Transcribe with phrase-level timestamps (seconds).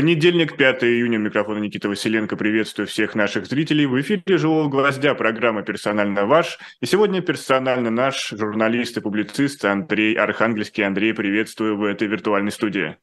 [0.00, 2.34] Понедельник, 5 июня, микрофон Никита Василенко.
[2.34, 3.84] Приветствую всех наших зрителей.
[3.84, 6.58] В эфире «Живого гвоздя» программа «Персонально ваш».
[6.80, 10.86] И сегодня персонально наш журналист и публицист Андрей Архангельский.
[10.86, 12.96] Андрей, приветствую в этой виртуальной студии.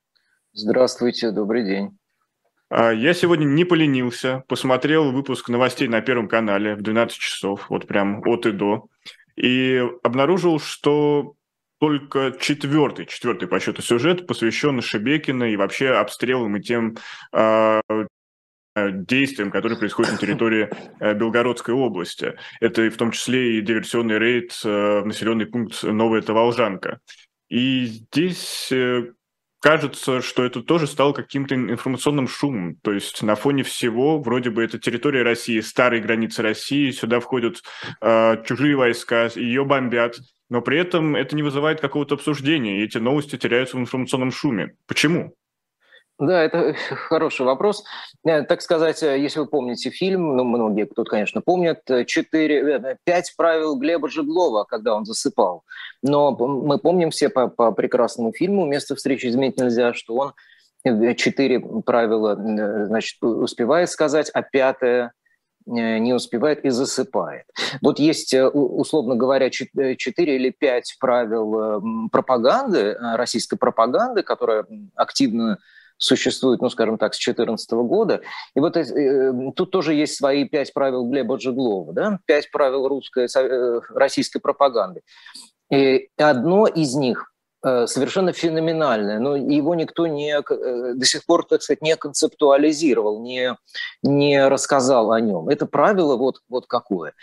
[0.53, 1.95] Здравствуйте, добрый день.
[2.71, 7.85] А, я сегодня не поленился, посмотрел выпуск новостей на Первом канале в 12 часов, вот
[7.85, 8.87] прям от и до,
[9.35, 11.35] и обнаружил, что
[11.79, 16.97] только четвертый, четвертый по счету сюжет посвящен Шебекина и вообще обстрелам и тем
[17.33, 17.81] э,
[18.75, 20.69] действиям, которые происходят на территории
[20.99, 22.35] э, Белгородской области.
[22.59, 26.99] Это в том числе и диверсионный рейд э, в населенный пункт Новая Таволжанка.
[27.49, 29.11] И здесь э,
[29.61, 32.75] кажется, что это тоже стало каким-то информационным шумом.
[32.83, 37.61] То есть на фоне всего, вроде бы это территория России, старые границы России, сюда входят
[38.01, 40.17] э, чужие войска, ее бомбят,
[40.49, 44.75] но при этом это не вызывает какого-то обсуждения, и эти новости теряются в информационном шуме.
[44.87, 45.33] Почему?
[46.19, 46.73] Да, это
[47.09, 47.83] хороший вопрос.
[48.25, 52.97] Э, так сказать, э, если вы помните фильм, ну, многие тут, конечно, помнят, э, четыре,
[53.03, 55.63] пять правил Глеба Жеглова, когда он засыпал.
[56.01, 60.33] Но мы помним все по, по прекрасному фильму «Место встречи изменить нельзя», что он
[61.15, 65.26] четыре правила значит, успевает сказать, а пятое Э,
[65.67, 67.45] не успевает и засыпает.
[67.81, 74.65] Вот есть, э, условно говоря, 4 э, или 5 правил пропаганды, российской пропаганды, которая
[74.95, 75.59] активно
[75.97, 78.21] существует, ну, скажем так, с 2014 года.
[78.55, 83.27] И вот э, тут тоже есть свои пять правил Глеба Джеглова, да, пять правил русской,
[83.35, 85.01] э, российской пропаганды.
[85.69, 87.36] И одно из них Э,
[87.87, 93.55] совершенно феноменальное, но его никто не, э, до сих пор, так сказать, не концептуализировал, не,
[94.03, 95.49] не рассказал о нем.
[95.49, 97.13] Это правило вот, вот какое.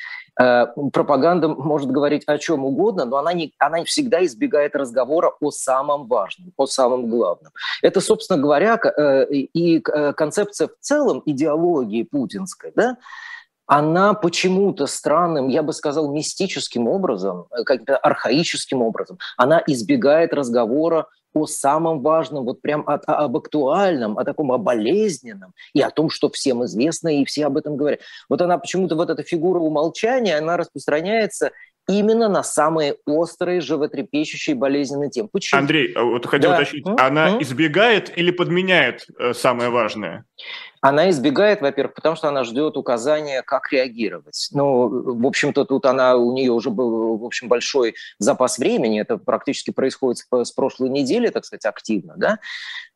[0.40, 5.50] Э, пропаганда может говорить о чем угодно, но она, не, она всегда избегает разговора о
[5.50, 7.52] самом важном, о самом главном.
[7.82, 8.78] Это, собственно говоря,
[9.30, 12.96] и концепция в целом идеологии путинской, да,
[13.66, 21.06] она почему-то странным, я бы сказал, мистическим образом, э, как-то архаическим образом, она избегает разговора
[21.34, 26.08] о самом важном, вот прям от, об актуальном, о таком о болезненном и о том,
[26.08, 28.00] что всем известно, и все об этом говорят.
[28.28, 31.50] Вот она почему-то, вот эта фигура умолчания, она распространяется
[31.89, 35.28] именно на самые острые, животрепещущие, болезненные темы.
[35.33, 35.61] Почему?
[35.61, 36.56] Андрей, а вот хотел да.
[36.56, 40.24] уточнить, она избегает или подменяет э, самое важное?
[40.80, 44.48] Она избегает, во-первых, потому что она ждет указания, как реагировать.
[44.52, 49.01] Ну, в общем-то, тут она, у нее уже был, в общем, большой запас времени.
[49.01, 52.39] Это практически происходит с прошлой недели, так сказать, активно, да.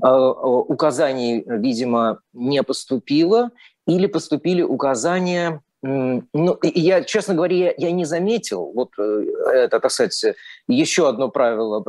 [0.03, 3.53] А, а, указаний, видимо, не поступило,
[3.87, 10.25] или поступили указания ну, я, честно говоря, я, не заметил, вот э, это, так сказать,
[10.67, 11.81] еще одно правило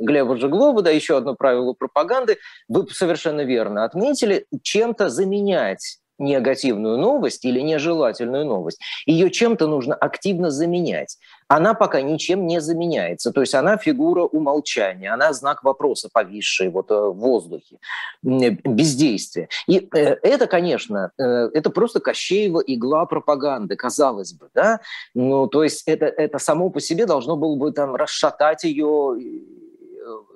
[0.00, 2.38] Глеба Жеглова, да, еще одно правило пропаганды.
[2.68, 10.50] Вы совершенно верно отметили, чем-то заменять негативную новость или нежелательную новость, ее чем-то нужно активно
[10.50, 11.18] заменять.
[11.48, 13.30] Она пока ничем не заменяется.
[13.30, 17.76] То есть она фигура умолчания, она знак вопроса, повисший вот э, в воздухе,
[18.22, 19.48] бездействие.
[19.66, 21.22] И э, это, конечно, э,
[21.52, 24.48] это просто Кощеева игла пропаганды, казалось бы.
[24.54, 24.80] Да?
[25.14, 29.16] Ну, то есть это, это само по себе должно было бы там расшатать ее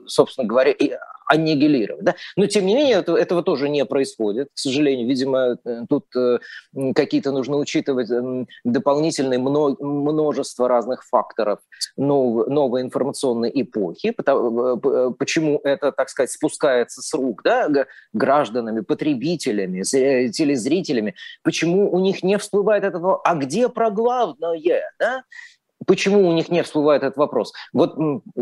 [0.06, 0.92] собственно говоря, и
[1.26, 2.04] аннигилировать.
[2.04, 2.14] Да?
[2.36, 5.08] Но, тем не менее, это, этого тоже не происходит, к сожалению.
[5.08, 6.38] Видимо, э, тут э,
[6.94, 11.58] какие-то нужно учитывать э, дополнительное множество разных факторов
[11.96, 14.10] нов, новой информационной эпохи.
[14.10, 17.68] Потому, э, почему это, так сказать, спускается с рук да,
[18.12, 21.14] гражданами, потребителями, телезрителями?
[21.42, 24.36] Почему у них не всплывает этого «а где про главное?»
[24.98, 25.22] да?
[25.86, 27.52] Почему у них не всплывает этот вопрос?
[27.72, 27.96] Вот,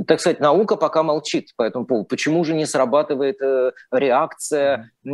[0.06, 2.06] так сказать, наука пока молчит по этому поводу.
[2.06, 5.08] Почему же не срабатывает э, реакция э,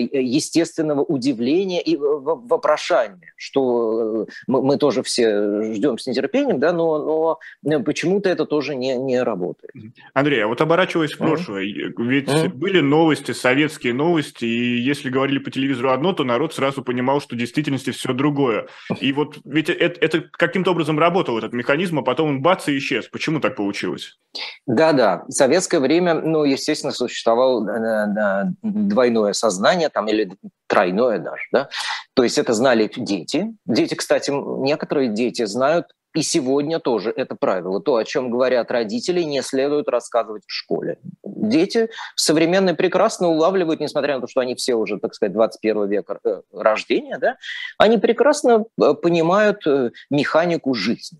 [0.00, 7.72] естественного удивления и вопрошания, что э, мы, тоже все ждем с нетерпением, да, но, но
[7.72, 9.72] э, почему-то это тоже не, не работает.
[10.14, 11.92] Андрей, а вот оборачиваясь в прошлое, mm-hmm.
[11.98, 12.54] ведь mm-hmm.
[12.54, 17.36] были новости, советские новости, и если говорили по телевизору одно, то народ сразу понимал, что
[17.36, 18.66] в действительности все другое.
[19.00, 22.68] И вот ведь это, это каким-то образом работал этот механизм механизм, а потом он бац
[22.68, 23.08] и исчез.
[23.08, 24.18] Почему так получилось?
[24.66, 30.30] Да-да, в советское время, ну, естественно, существовало э, двойное сознание, там, или
[30.66, 31.68] тройное даже, да.
[32.14, 33.54] То есть это знали дети.
[33.66, 37.78] Дети, кстати, некоторые дети знают и сегодня тоже это правило.
[37.80, 40.98] То, о чем говорят родители, не следует рассказывать в школе.
[41.22, 46.18] Дети современные прекрасно улавливают, несмотря на то, что они все уже, так сказать, 21 века
[46.24, 47.36] э, рождения, да,
[47.76, 49.62] они прекрасно э, понимают
[50.08, 51.18] механику жизни.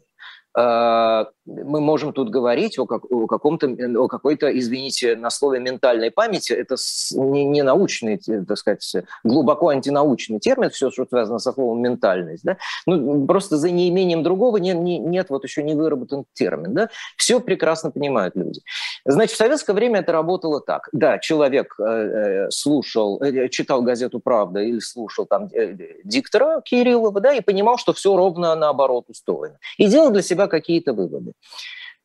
[0.57, 6.53] Мы можем тут говорить о, как, о каком-то, о какой-то, извините, на слове ментальной памяти.
[6.53, 6.77] Это
[7.13, 12.43] не, не научный, так сказать, глубоко антинаучный термин, все, что связано со словом ментальность.
[12.43, 12.57] Да?
[12.87, 16.75] Ну, просто за неимением другого нет, нет вот еще не выработан термин.
[16.75, 16.89] Да?
[17.17, 18.61] Все прекрасно понимают люди.
[19.05, 20.89] Значит, в советское время это работало так.
[20.93, 27.21] Да, человек э, э слушал, э, читал газету «Правда» или слушал там э, диктора Кириллова,
[27.21, 29.59] да, и понимал, что все ровно наоборот устроено.
[29.79, 31.33] И делал для себя какие-то выводы.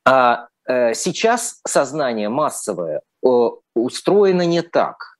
[0.06, 3.28] А э, сейчас сознание массовое э,
[3.76, 5.12] устроено не так.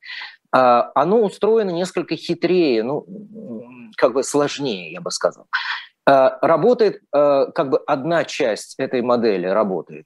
[0.52, 3.06] А, оно устроено несколько хитрее, ну,
[3.96, 5.48] как бы сложнее, я бы сказал.
[6.04, 10.06] А, работает а, как бы одна часть этой модели работает.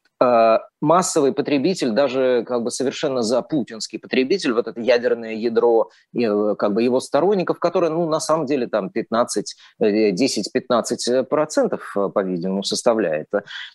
[0.82, 6.84] Массовый потребитель, даже как бы совершенно запутинский потребитель, вот это ядерное ядро э, как бы
[6.84, 13.28] его сторонников, которые, ну, на самом деле там 15, 10-15 процентов, по-видимому, составляет,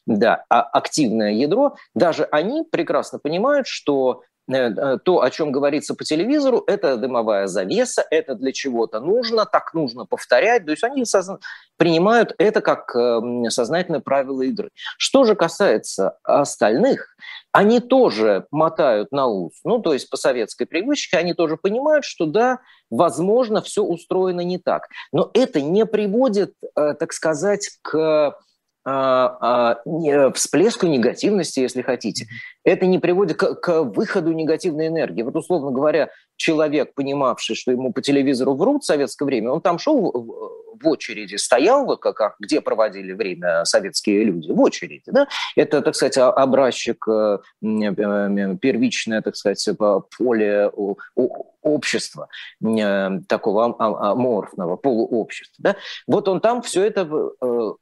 [0.06, 5.94] да, а активное ядро, даже они прекрасно понимают, что Э, э, то, о чем говорится
[5.94, 10.64] по телевизору, это дымовая завеса, это для чего-то нужно, так нужно повторять.
[10.64, 11.38] То есть они созна...
[11.76, 14.70] принимают это как эм, сознательное правило игры.
[14.98, 17.14] Что же касается остальных,
[17.52, 19.60] они тоже мотают на ус.
[19.64, 22.60] Ну, то есть по советской привычке они тоже понимают, что да,
[22.90, 24.88] возможно, все устроено не так.
[25.12, 28.34] Но это не приводит, э, так сказать, к
[30.34, 32.26] всплеску негативности, если хотите.
[32.64, 35.22] Это не приводит к, к выходу негативной энергии.
[35.22, 36.08] Вот, условно говоря,
[36.40, 40.10] человек, понимавший, что ему по телевизору врут в советское время, он там шел
[40.80, 45.04] в очереди, стоял, как, где проводили время советские люди, в очереди.
[45.06, 45.28] Да?
[45.54, 49.68] Это, так сказать, образчик, э, э, первичное, так сказать,
[50.16, 50.70] поле
[51.62, 52.28] общества,
[52.64, 55.56] э, такого аморфного полуобщества.
[55.58, 55.76] Да?
[56.06, 57.06] Вот он там все это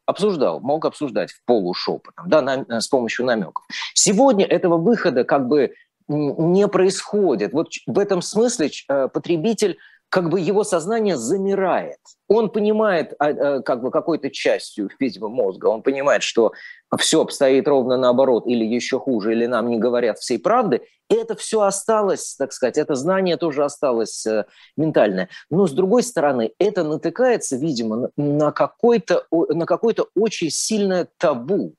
[0.05, 3.65] обсуждал, мог обсуждать в полушепотом, да, с помощью намеков.
[3.95, 5.75] Сегодня этого выхода как бы
[6.09, 7.53] не происходит.
[7.53, 8.71] Вот в этом смысле
[9.13, 9.79] потребитель
[10.11, 11.99] как бы его сознание замирает.
[12.29, 16.53] Он понимает а, а, как бы какой-то частью, видимо, мозга, он понимает, что
[16.99, 20.83] все обстоит ровно наоборот, или еще хуже, или нам не говорят всей правды.
[21.11, 24.45] И это все осталось, так сказать, это знание тоже осталось э,
[24.77, 25.29] ментальное.
[25.51, 31.75] Но с другой стороны, это натыкается, видимо, на какой-то на какое-то очень сильное табу.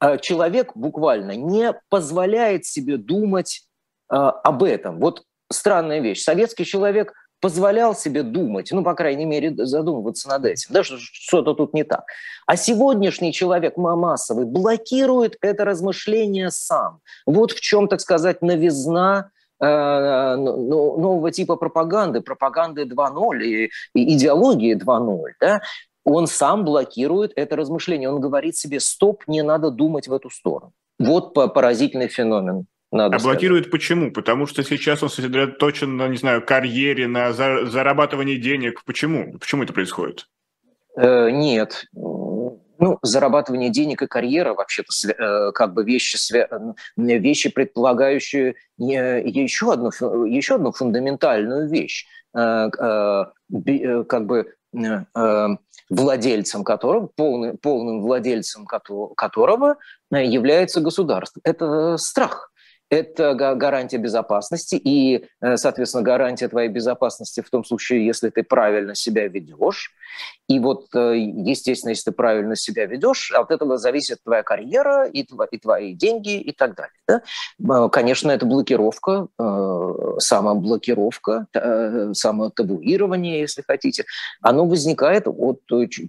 [0.00, 3.66] А человек буквально не позволяет себе думать
[4.08, 4.98] об этом.
[4.98, 6.22] Вот странная вещь.
[6.22, 11.54] Советский человек позволял себе думать, ну, по крайней мере, задумываться над этим, да, что что-то
[11.54, 12.04] тут не так.
[12.46, 17.00] А сегодняшний человек массовый блокирует это размышление сам.
[17.26, 24.76] Вот в чем, так сказать, новизна э, нового типа пропаганды, пропаганды 2.0 и, и идеологии
[24.76, 25.62] 2.0, да,
[26.10, 28.10] он сам блокирует это размышление.
[28.10, 30.72] Он говорит себе, стоп, не надо думать в эту сторону.
[30.98, 32.66] Вот поразительный феномен.
[32.92, 34.10] Надо а блокирует почему?
[34.10, 38.82] Потому что сейчас он сосредоточен на, не знаю, карьере, на зарабатывании денег.
[38.84, 39.38] Почему?
[39.38, 40.26] Почему это происходит?
[40.96, 41.84] Э, нет.
[41.92, 46.18] Ну, зарабатывание денег и карьера вообще-то э, как бы вещи,
[46.96, 49.90] вещи предполагающие еще одну,
[50.26, 52.06] еще одну фундаментальную вещь.
[52.34, 54.54] Э, э, как бы
[55.88, 59.76] владельцем которого, полным, полным владельцем которого
[60.10, 61.40] является государство.
[61.44, 62.50] Это страх
[62.90, 68.96] это гарантия безопасности и, э, соответственно, гарантия твоей безопасности в том случае, если ты правильно
[68.96, 69.92] себя ведешь.
[70.50, 75.24] И вот, э, естественно, если ты правильно себя ведешь, от этого зависит твоя карьера и,
[75.52, 77.22] и твои деньги и так далее.
[77.60, 77.88] Да?
[77.88, 81.46] Конечно, это блокировка, э, самоблокировка,
[82.14, 84.06] самотабуирование, если хотите.
[84.40, 85.60] Оно возникает от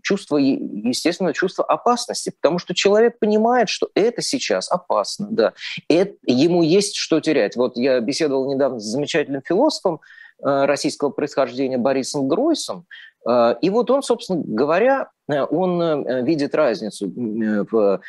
[0.01, 5.53] чувства, естественно, чувства опасности, потому что человек понимает, что это сейчас опасно, да.
[5.87, 7.55] Это, ему есть что терять.
[7.55, 9.99] Вот я беседовал недавно с замечательным философом
[10.43, 17.07] э, российского происхождения Борисом Гройсом, э, и вот он, собственно говоря, э, он видит разницу
[17.07, 18.01] между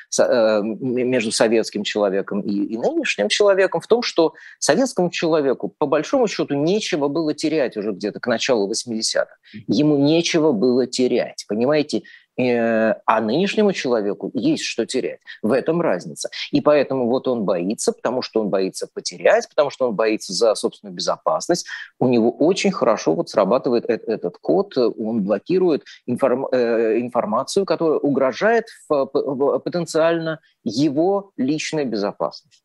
[1.33, 7.35] советским человеком и, нынешним человеком в том, что советскому человеку, по большому счету, нечего было
[7.35, 9.27] терять уже где-то к началу 80-х.
[9.67, 12.05] Ему нечего было терять, понимаете?
[12.39, 15.21] А нынешнему человеку есть что терять.
[15.43, 16.31] В этом разница.
[16.51, 20.55] И поэтому вот он боится, потому что он боится потерять, потому что он боится за
[20.55, 21.67] собственную безопасность.
[21.99, 28.67] У него очень хорошо вот срабатывает этот код, он блокирует информ, э, информацию, которая угрожает
[28.89, 32.62] потенциально его личной безопасности.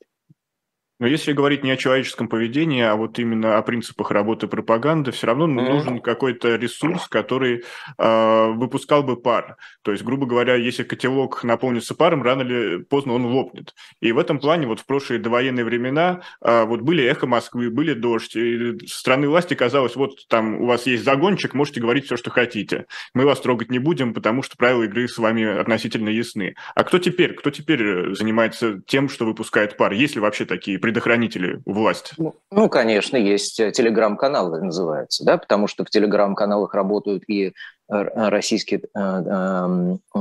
[0.99, 5.27] Но если говорить не о человеческом поведении, а вот именно о принципах работы пропаганды, все
[5.27, 5.69] равно mm-hmm.
[5.69, 7.63] нужен какой-то ресурс, который
[7.97, 9.57] э, выпускал бы пар.
[9.83, 13.75] То есть, грубо говоря, если котелок наполнится паром, рано или поздно он лопнет.
[14.01, 17.93] И в этом плане вот в прошлые довоенные времена э, вот были эхо Москвы, были
[17.93, 22.31] дождь, и страны власти казалось, вот там у вас есть загончик, можете говорить все, что
[22.31, 22.87] хотите.
[23.13, 26.55] Мы вас трогать не будем, потому что правила игры с вами относительно ясны.
[26.73, 27.33] А кто теперь?
[27.33, 29.91] Кто теперь занимается тем, что выпускает пар?
[29.91, 32.13] Есть ли вообще такие предохранители у власти?
[32.17, 37.51] Ну, ну, конечно, есть э, телеграм-каналы, называются, да, потому что в телеграм-каналах работают и э,
[37.89, 40.19] российские э, э, э,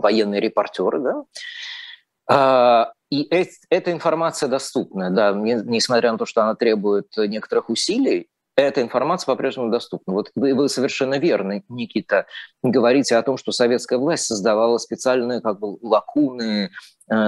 [0.00, 1.24] военные репортеры, да,
[2.30, 3.28] а, и
[3.68, 9.70] эта информация доступна, да, несмотря на то, что она требует некоторых усилий, эта информация по-прежнему
[9.70, 10.14] доступна.
[10.14, 12.26] Вот вы, вы совершенно верно, Никита,
[12.62, 16.70] говорите о том, что советская власть создавала специальные как бы лакуны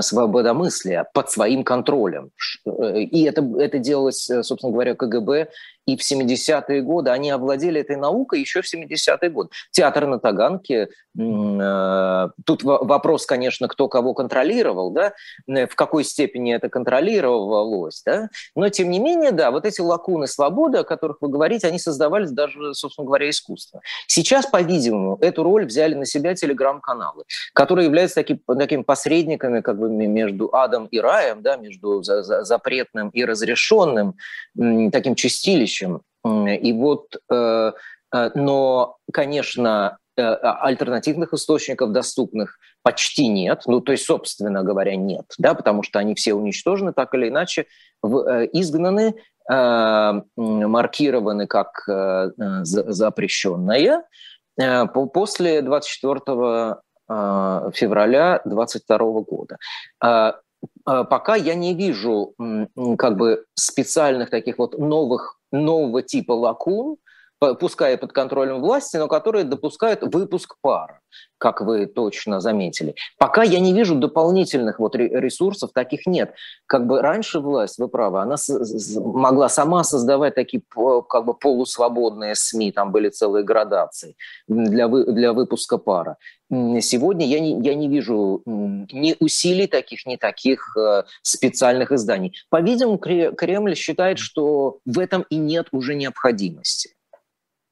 [0.00, 2.30] свободомыслия под своим контролем.
[2.66, 5.48] Э, и это, это делалось, э, собственно говоря, КГБ
[5.86, 7.10] и в 70-е годы.
[7.10, 9.50] Они овладели этой наукой еще в 70-е годы.
[9.70, 15.12] Театр на Таганке, тут вопрос, конечно, кто кого контролировал, да,
[15.48, 20.78] в какой степени это контролировалось, да, но тем не менее, да, вот эти лакуны свободы,
[20.78, 23.80] о которых вы говорите, они создавались даже, собственно говоря, искусством.
[24.06, 29.88] Сейчас, по-видимому, эту роль взяли на себя телеграм-каналы, которые являются таким, такими посредниками, как бы
[29.88, 34.16] между адом и раем, да, между за, за, запретным и разрешенным,
[34.90, 36.00] таким чистилищем.
[36.26, 37.72] И вот, э,
[38.12, 44.96] э, но, конечно, э, а, альтернативных источников доступных почти нет, ну, то есть, собственно говоря,
[44.96, 47.66] нет, да, потому что они все уничтожены так или иначе,
[48.02, 49.14] изгнаны,
[50.36, 51.84] маркированы как
[52.36, 54.02] запрещенное.
[55.14, 56.80] После 24 а,
[57.74, 59.58] февраля 2022 года.
[60.00, 60.36] А,
[60.84, 62.34] а, пока я не вижу
[62.98, 66.96] как бы специальных таких вот новых, нового типа лакун,
[67.40, 71.00] пускай под контролем власти, но которые допускают выпуск пара,
[71.38, 72.94] как вы точно заметили.
[73.18, 76.34] Пока я не вижу дополнительных вот ресурсов, таких нет.
[76.66, 78.36] Как бы раньше власть, вы правы, она
[78.96, 80.62] могла сама создавать такие
[81.08, 84.16] как бы полусвободные СМИ, там были целые градации
[84.46, 86.18] для, вы, для выпуска пара.
[86.50, 92.34] Сегодня я не, я не вижу ни усилий таких, ни таких э, специальных изданий.
[92.48, 96.96] По-видимому, Кремль считает, что в этом и нет уже необходимости.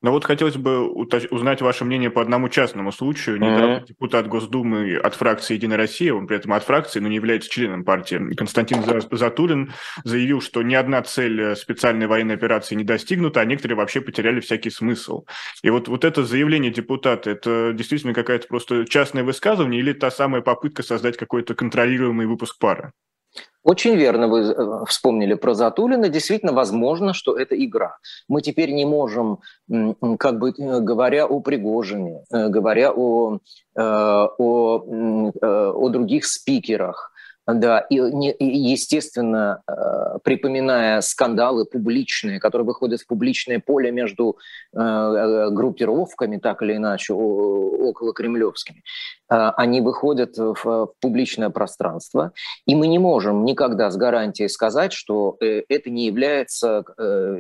[0.01, 3.37] Но вот хотелось бы узнать ваше мнение по одному частному случаю.
[3.41, 3.87] Недавно mm-hmm.
[3.87, 7.85] депутат Госдумы от фракции «Единая Россия», он при этом от фракции, но не является членом
[7.85, 9.73] партии, Константин Затулин
[10.05, 14.71] заявил, что ни одна цель специальной военной операции не достигнута, а некоторые вообще потеряли всякий
[14.71, 15.25] смысл.
[15.63, 20.43] И вот, вот это заявление депутата, это действительно какая-то просто частное высказывание или та самая
[20.43, 22.93] попытка создать какой-то контролируемый выпуск пара?
[23.69, 26.09] Очень верно вы э, вспомнили про Затулина.
[26.09, 27.99] Действительно, возможно, что это игра.
[28.27, 29.41] Мы теперь не можем,
[30.19, 33.41] как бы э, говоря о Пригожине, э, говоря о,
[33.77, 37.13] о, о других спикерах,
[37.47, 37.97] да, и,
[38.41, 39.63] естественно,
[40.23, 44.37] припоминая скандалы публичные, которые выходят в публичное поле между
[44.73, 48.83] группировками, так или иначе, около кремлевскими,
[49.29, 52.33] они выходят в публичное пространство,
[52.67, 56.85] и мы не можем никогда с гарантией сказать, что это не является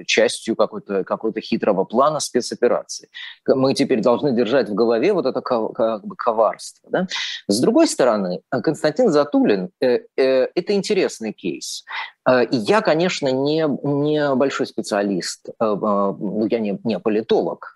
[0.07, 3.09] частью какой-то какой хитрого плана спецоперации.
[3.47, 6.91] Мы теперь должны держать в голове вот это как бы коварство.
[6.91, 7.07] Да?
[7.47, 9.71] С другой стороны, Константин Затулин
[10.19, 11.85] Э, это интересный кейс.
[12.29, 17.75] Э, я, конечно, не, не большой специалист, э, ну, я не, не политолог.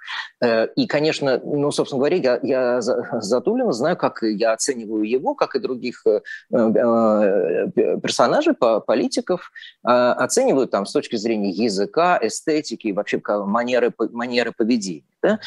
[0.77, 5.61] И, конечно, ну, собственно говоря, я, я Затулина знаю, как я оцениваю его, как и
[5.61, 6.05] других
[6.51, 15.05] персонажей, политиков, оцениваю там с точки зрения языка, эстетики и вообще манеры, манеры поведения.
[15.23, 15.39] Да?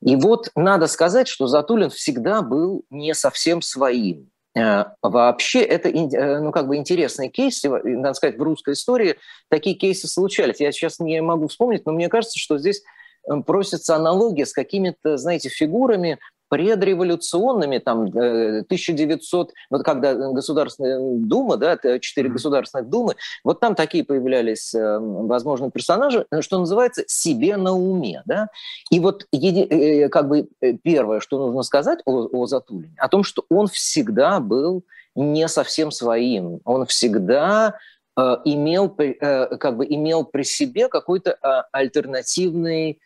[0.00, 4.30] И вот надо сказать, что Затулин всегда был не совсем своим.
[4.56, 9.16] Э, вообще это э, ну, как бы интересный кейс, надо сказать, в русской истории
[9.48, 10.60] такие кейсы случались.
[10.60, 12.82] Я сейчас не могу вспомнить, но мне кажется, что здесь
[13.28, 16.18] э, просится аналогия с какими-то, знаете, фигурами,
[16.50, 22.32] предреволюционными, там, 1900, э, вот когда Государственная Дума, да, четыре mm-hmm.
[22.32, 23.14] государственных думы,
[23.44, 28.48] вот там такие появлялись э, возможные персонажи, что называется, себе на уме, да,
[28.90, 30.48] и вот э, как бы
[30.82, 34.82] первое, что нужно сказать о, о Затулине, о том, что он всегда был
[35.14, 37.78] не совсем своим, он всегда
[38.16, 41.32] имел, как бы имел при себе какой-то
[41.72, 43.00] альтернативный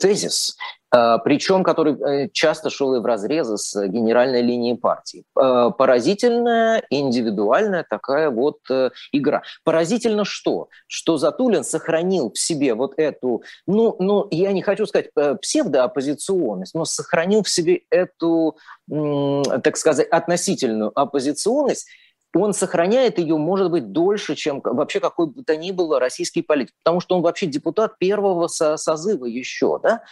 [0.00, 0.56] тезис.
[0.94, 5.24] А, причем который э, часто шел и в разрезы с генеральной линией партии.
[5.34, 9.42] А, поразительная, индивидуальная такая вот э, игра.
[9.64, 10.68] Поразительно что?
[10.86, 16.74] Что Затулин сохранил в себе вот эту, ну, ну я не хочу сказать э, псевдооппозиционность,
[16.74, 18.58] но сохранил в себе эту,
[18.88, 21.86] так сказать, относительную оппозиционность,
[22.34, 26.74] он сохраняет ее, может быть, дольше, чем вообще какой бы то ни было российский политик,
[26.82, 30.02] потому что он вообще депутат первого со созыва еще, да,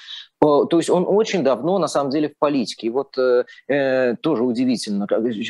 [0.40, 2.86] то есть он очень давно, на самом деле, в политике.
[2.86, 5.06] И вот э, э тоже удивительно,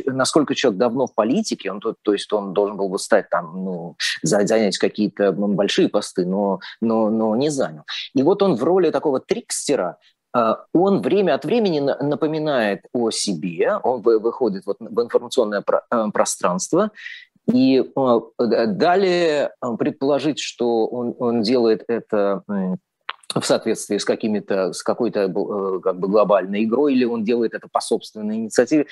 [0.06, 3.64] насколько человек давно в политике, он, то, то есть он должен был бы стать там,
[3.64, 7.84] ну, занять какие-то большие посты, но, но, но не занял.
[8.14, 9.98] И вот он в роли такого трикстера,
[10.32, 16.90] он время от времени напоминает о себе, он выходит вот в информационное э, пространство,
[17.52, 22.42] и э, далее э, предположить, что он, он делает это
[23.32, 25.28] в соответствии с какими-то с какой-то
[25.80, 28.86] как бы глобальной игрой или он делает это по собственной инициативе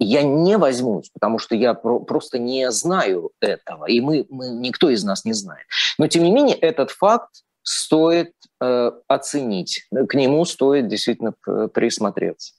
[0.00, 4.90] я не возьмусь потому что я про- просто не знаю этого и мы, мы никто
[4.90, 5.66] из нас не знает.
[5.96, 11.34] Но тем не менее этот факт стоит э, оценить, к нему стоит действительно
[11.68, 12.54] присмотреться.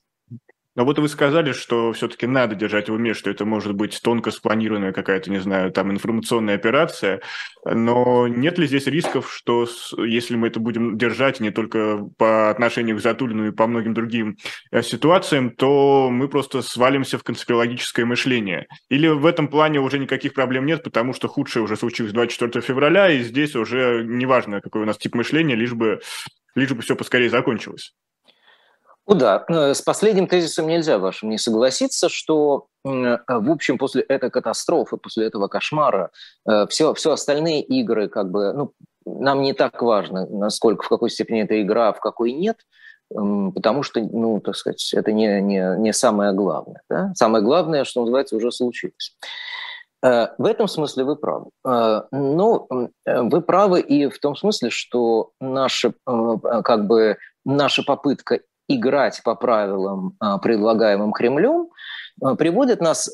[0.76, 4.30] Но вот вы сказали, что все-таки надо держать в уме, что это может быть тонко
[4.30, 7.22] спланированная какая-то, не знаю, там информационная операция,
[7.64, 9.66] но нет ли здесь рисков, что
[9.96, 14.36] если мы это будем держать не только по отношению к Затулину и по многим другим
[14.70, 18.66] э, ситуациям, то мы просто свалимся в конспирологическое мышление?
[18.90, 23.10] Или в этом плане уже никаких проблем нет, потому что худшее уже случилось 24 февраля,
[23.10, 26.00] и здесь уже неважно, какой у нас тип мышления, лишь бы,
[26.54, 27.94] лишь бы все поскорее закончилось?
[29.06, 32.88] Да, э, с последним тезисом нельзя вашим не согласиться, что, э,
[33.28, 36.10] в общем, после этой катастрофы, после этого кошмара,
[36.68, 38.72] все, э, все остальные игры, как бы, ну,
[39.04, 42.56] нам не так важно, насколько, в какой степени это игра, а в какой нет,
[43.08, 46.82] потому что, ну, так сказать, это не, не, не самое главное.
[46.90, 47.12] Да?
[47.14, 49.16] Самое главное, что называется, уже случилось.
[50.02, 51.50] В этом смысле вы правы.
[51.64, 52.66] Но
[53.06, 60.16] вы правы и в том смысле, что наша, как бы, наша попытка играть по правилам,
[60.20, 61.68] а, предлагаемым Кремлем,
[62.22, 63.10] а, приводит нас,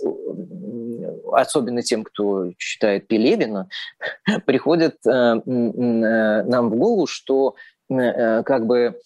[1.32, 3.68] особенно тем, кто читает Пелевина,
[4.46, 7.54] приходит э, э, нам в голову, что
[7.90, 8.98] э, как бы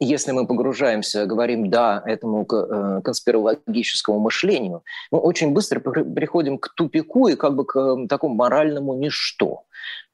[0.00, 7.34] если мы погружаемся, говорим «да» этому конспирологическому мышлению, мы очень быстро приходим к тупику и
[7.34, 9.64] как бы к такому моральному ничто.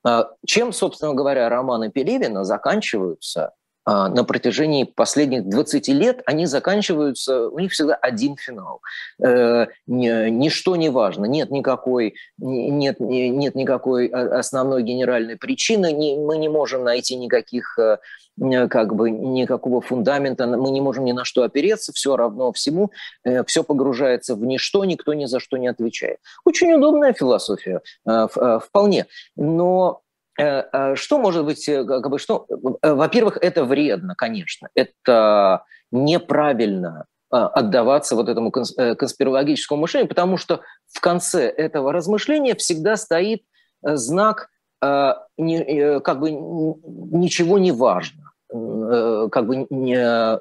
[0.02, 3.52] А, чем, собственно говоря, романы Пелевина заканчиваются
[3.86, 8.80] на протяжении последних 20 лет они заканчиваются, у них всегда один финал.
[9.22, 16.84] Э, ничто не важно, нет никакой, нет, нет никакой основной генеральной причины, мы не можем
[16.84, 17.98] найти никаких э,
[18.68, 22.90] как бы никакого фундамента, мы не можем ни на что опереться, все равно всему,
[23.24, 26.18] э, все погружается в ничто, никто ни за что не отвечает.
[26.44, 29.06] Очень удобная философия, вполне.
[29.36, 30.03] Но
[30.36, 32.46] что может быть, э, как бы, что,
[32.82, 40.60] во-первых, это вредно, конечно, это неправильно отдаваться вот этому конспирологическому мышлению, потому что
[40.92, 43.42] в конце этого размышления всегда стоит
[43.82, 48.23] знак как бы ничего не важно.
[48.54, 50.38] Э, как бы не, э,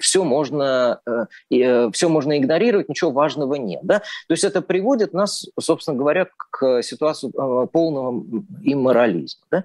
[0.00, 1.00] все можно,
[1.50, 3.80] э, все можно игнорировать, ничего важного нет.
[3.82, 3.98] Да?
[3.98, 7.30] То есть это приводит нас, собственно говоря, к ситуации
[7.66, 8.24] полного
[8.62, 9.42] имморализма.
[9.50, 9.64] Да?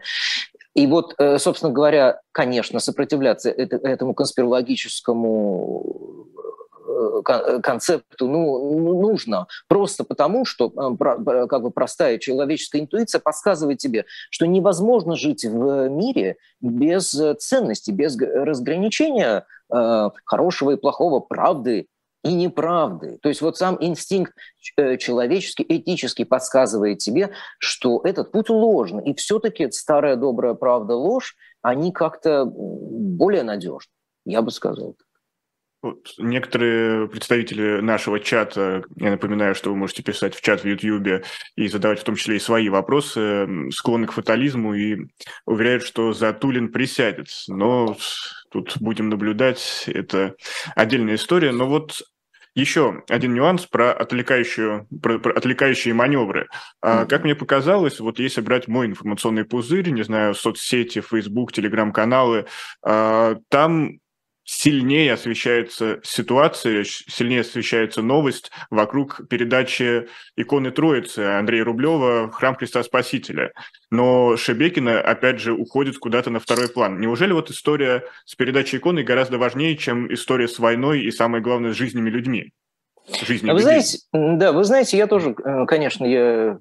[0.73, 6.27] И вот, собственно говоря, конечно, сопротивляться этому конспирологическому
[7.23, 9.47] концепту ну, ну, нужно.
[9.67, 15.89] Просто потому, что э, как бы простая человеческая интуиция подсказывает тебе, что невозможно жить в
[15.89, 21.87] мире без ценностей, без разграничения э, хорошего и плохого, правды
[22.23, 23.17] и неправды.
[23.21, 24.33] То есть вот сам инстинкт
[24.77, 29.03] э, человеческий, этический подсказывает тебе, что этот путь ложный.
[29.05, 33.91] И все-таки старая добрая правда, ложь, они как-то более надежны,
[34.25, 34.95] я бы сказал.
[35.83, 41.25] Вот некоторые представители нашего чата, я напоминаю, что вы можете писать в чат в YouTube
[41.57, 45.07] и задавать в том числе и свои вопросы, склонны к фатализму и
[45.45, 47.27] уверяют, что Затулин присядет.
[47.49, 47.97] Но
[48.49, 50.35] тут будем наблюдать, это
[50.73, 51.51] отдельная история.
[51.51, 52.01] Но вот
[52.55, 56.47] еще один нюанс про, отвлекающую, про, про отвлекающие маневры.
[56.81, 57.07] Mm-hmm.
[57.07, 62.45] Как мне показалось, вот если брать мой информационный пузырь, не знаю, соцсети, Facebook, телеграм-каналы,
[62.83, 63.99] а, там
[64.43, 72.83] сильнее освещается ситуация, сильнее освещается новость вокруг передачи иконы Троицы Андрея Рублева в храм Христа
[72.83, 73.53] Спасителя.
[73.89, 76.99] Но Шебекина, опять же, уходит куда-то на второй план.
[76.99, 81.73] Неужели вот история с передачей иконы гораздо важнее, чем история с войной и, самое главное,
[81.73, 82.51] с жизнями людьми?
[83.25, 83.63] Жизни вы людей?
[83.63, 86.57] знаете, да, вы знаете, я тоже, э, конечно, я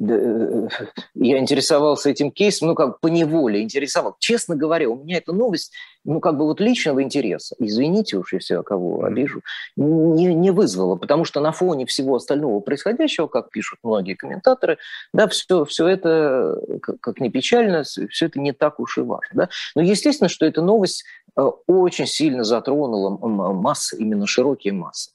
[0.00, 4.14] я интересовался этим кейсом, ну, как по неволе интересовал.
[4.20, 5.72] Честно говоря, у меня эта новость,
[6.04, 9.42] ну, как бы вот личного интереса, извините уж, если я кого обижу,
[9.76, 14.78] не, не вызвала, потому что на фоне всего остального происходящего, как пишут многие комментаторы,
[15.12, 19.28] да, все, все это, как, как ни печально, все это не так уж и важно.
[19.32, 19.48] Да?
[19.74, 21.04] Но естественно, что эта новость
[21.36, 25.10] э, очень сильно затронула массы, именно широкие массы.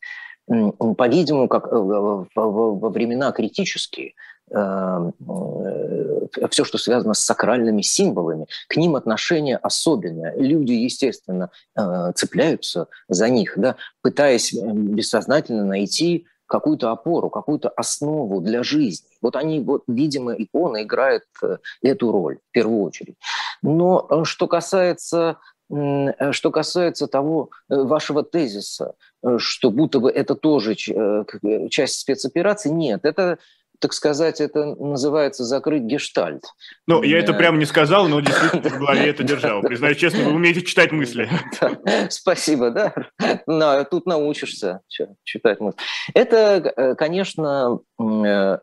[0.46, 4.33] По-видимому, как э, во времена критические– э,
[6.50, 10.36] все, что связано с сакральными символами, к ним отношение особенное.
[10.38, 18.64] Люди, естественно, э, цепляются за них, да, пытаясь бессознательно найти какую-то опору, какую-то основу для
[18.64, 19.08] жизни.
[19.22, 23.16] Вот они, вот, видимо, икона играет э, эту роль в первую очередь.
[23.62, 25.38] Но что касается
[26.32, 28.94] что касается того вашего тезиса,
[29.38, 33.40] что будто бы это тоже часть спецоперации, нет, это
[33.84, 36.46] так сказать, это называется закрыть гештальт.
[36.88, 39.62] Ну, я это прямо не сказал, но действительно в голове это держал.
[39.62, 41.30] Признаюсь честно, вы умеете читать мысли.
[42.10, 42.94] Спасибо, да.
[43.46, 44.80] Но тут научишься
[45.26, 45.78] читать мысли.
[46.14, 48.58] Это, э, конечно, э,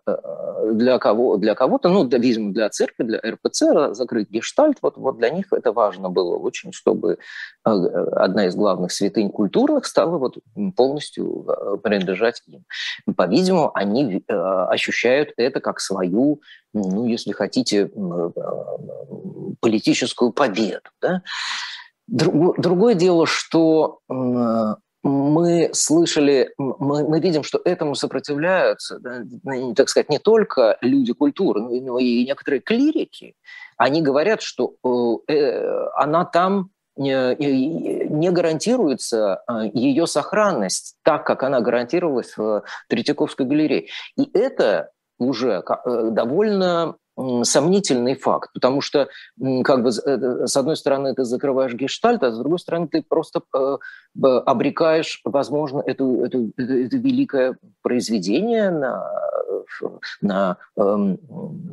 [0.73, 5.29] для кого для кого-то, ну, видимо, для церкви, для РПЦ закрыть гештальт, вот, вот для
[5.29, 7.19] них это важно было очень, чтобы
[7.67, 10.39] э, одна из главных святынь культурных стала вот
[10.77, 11.47] полностью
[11.83, 12.65] принадлежать им.
[13.15, 16.41] По-видимому, они ощущают ощущают это как свою,
[16.73, 18.31] ну, если хотите, э,
[19.61, 20.91] политическую победу.
[21.01, 21.23] Да?
[22.07, 24.01] Другое дело, что
[25.03, 29.23] мы слышали, мы, мы видим, что этому сопротивляются, да,
[29.75, 33.35] так сказать, не только люди культуры, но и некоторые клирики.
[33.77, 34.75] Они говорят, что
[35.29, 36.71] э, э она там
[37.01, 39.43] не гарантируется
[39.73, 43.87] ее сохранность так, как она гарантировалась в Третьяковской галерее.
[44.17, 44.91] И это
[45.21, 46.97] уже э, довольно
[47.43, 49.09] сомнительный факт, потому что
[49.65, 53.43] как бы э, с одной стороны ты закрываешь гештальт, а с другой стороны ты просто
[53.55, 53.79] э,
[54.21, 59.05] обрекаешь, возможно, эту, эту, это великое произведение на,
[60.21, 61.19] на, эм,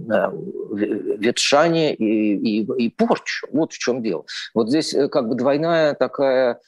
[0.08, 0.32] на
[0.72, 3.48] ветшание и, и, и порчу.
[3.52, 4.26] Вот в чем дело.
[4.54, 6.60] Вот здесь как бы двойная такая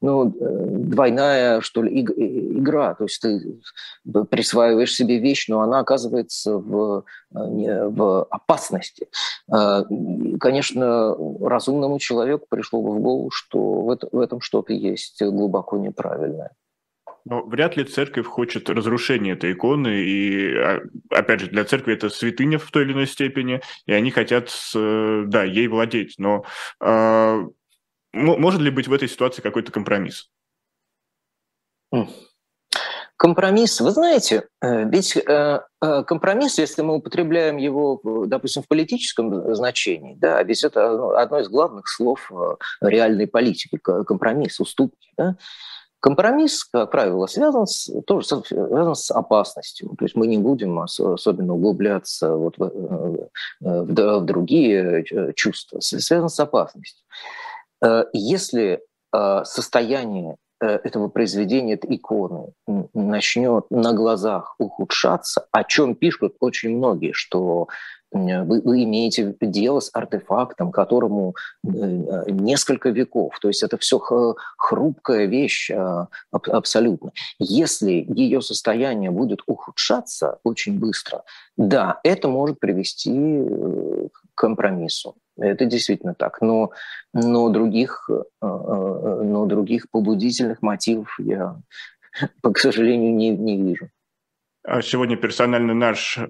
[0.00, 2.94] ну, э, двойная, что ли, игра.
[2.94, 9.08] То есть ты присваиваешь себе вещь, но она оказывается в, э, в опасности.
[9.48, 16.50] Конечно, разумному человеку пришло бы в голову, что в этом что-то есть глубоко неправильное.
[17.24, 22.08] Но вряд ли церковь хочет разрушения этой иконы, и, а, опять же, для церкви это
[22.08, 26.16] святыня в той или иной степени, и они хотят, да, ей владеть.
[26.18, 26.44] Но
[26.80, 27.42] а,
[28.12, 30.30] может ли быть в этой ситуации какой-то компромисс?
[33.22, 39.54] Компромисс, вы знаете, э, ведь э, э, компромисс, если мы употребляем его, допустим, в политическом
[39.54, 42.32] значении, да, ведь это одно из главных слов
[42.80, 45.36] реальной политики, компромисс, уступки, да,
[46.00, 49.90] Компромисс, как правило, связан с, тоже связан с опасностью.
[49.96, 52.70] То есть мы не будем особенно углубляться вот в,
[53.60, 55.04] в, в другие
[55.36, 55.78] чувства.
[55.78, 57.06] Связан с опасностью.
[58.12, 58.80] Если
[59.44, 62.52] состояние этого произведения, этой иконы
[62.94, 67.68] начнет на глазах ухудшаться, о чем пишут очень многие, что
[68.14, 73.38] вы, вы имеете дело с артефактом, которому несколько веков.
[73.40, 73.98] То есть это все
[74.58, 75.70] хрупкая вещь
[76.30, 77.12] абсолютно.
[77.38, 81.22] Если ее состояние будет ухудшаться очень быстро,
[81.56, 83.42] да, это может привести
[84.12, 85.14] к компромиссу.
[85.36, 86.40] Это действительно так.
[86.40, 86.70] Но,
[87.12, 88.46] но, других, э, э,
[89.24, 91.60] но других побудительных мотивов я,
[92.42, 93.88] к сожалению, не, не вижу.
[94.64, 96.20] А сегодня персонально наш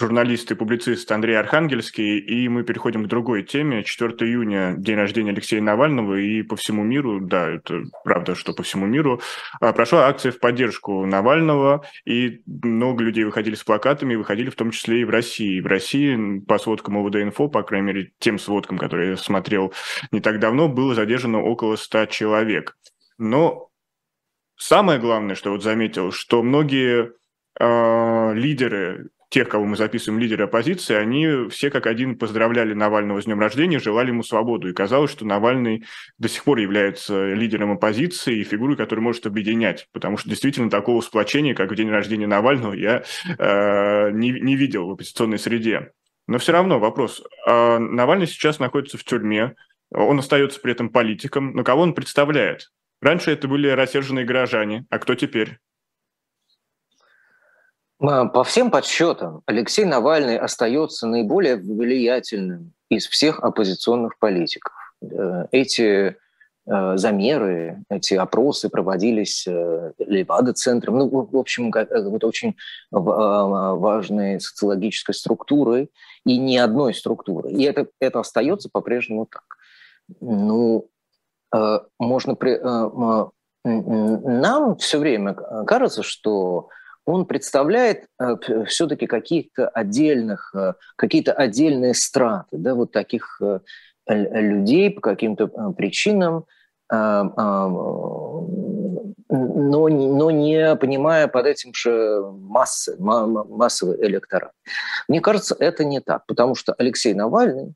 [0.00, 3.84] журналист и публицист Андрей Архангельский, и мы переходим к другой теме.
[3.84, 8.64] 4 июня– день рождения Алексея Навального, и по всему миру, да, это правда, что по
[8.64, 9.20] всему миру,
[9.60, 14.72] а, прошла акция в поддержку Навального, и много людей выходили с плакатами, выходили в том
[14.72, 15.60] числе и в России.
[15.60, 19.72] В России, по сводкам ОВД-инфо, по крайней мере, тем сводкам, которые я смотрел
[20.10, 22.76] не так давно, было задержано около 100 человек.
[23.18, 23.68] Но
[24.56, 27.12] самое главное, что вот заметил, что многие
[27.58, 33.26] э, лидеры тех, кого мы записываем лидеры оппозиции, они все как один поздравляли Навального с
[33.26, 34.70] днем рождения, желали ему свободу.
[34.70, 35.84] И казалось, что Навальный
[36.16, 39.86] до сих пор является лидером оппозиции и фигурой, которая может объединять.
[39.92, 43.02] Потому что действительно такого сплочения, как в день рождения Навального, я
[43.38, 45.92] э, не, не видел в оппозиционной среде.
[46.26, 47.22] Но все равно вопрос.
[47.46, 49.54] Э, Навальный сейчас находится в тюрьме,
[49.90, 52.70] он остается при этом политиком, но кого он представляет?
[53.00, 55.58] Раньше это были рассерженные горожане, а кто теперь?
[57.98, 64.72] По всем подсчетам, Алексей Навальный остается наиболее влиятельным из всех оппозиционных политиков.
[65.02, 66.16] Э, эти
[66.66, 72.56] э, замеры, эти опросы проводились э, Левада-центром, ну, в общем, это очень
[72.92, 75.90] важной социологической структурой
[76.24, 77.50] и ни одной структуры.
[77.50, 79.42] И это, это остается по-прежнему так.
[80.20, 80.88] Ну,
[81.98, 82.36] можно...
[82.36, 82.58] При...
[83.64, 86.68] Нам все время кажется, что
[87.08, 93.60] он представляет э, все-таки каких-то отдельных, э, какие-то отдельные страты, да, вот таких э,
[94.06, 96.44] людей по каким-то причинам,
[96.90, 98.46] но,
[99.28, 104.52] но не понимая под этим же массы, массовый электорат.
[105.06, 107.74] Мне кажется, это не так, потому что Алексей Навальный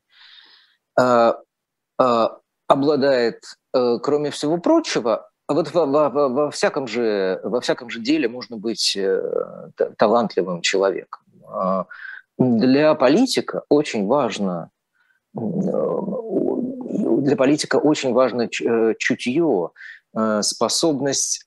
[2.67, 8.57] обладает, кроме всего прочего, вот во, во, во, всяком же, во всяком же деле можно
[8.57, 11.21] быть э, талантливым человеком.
[11.47, 11.85] А
[12.37, 14.69] для политика очень важно
[15.35, 15.41] э,
[17.23, 19.71] для политика очень важно э, чутье,
[20.41, 21.43] способность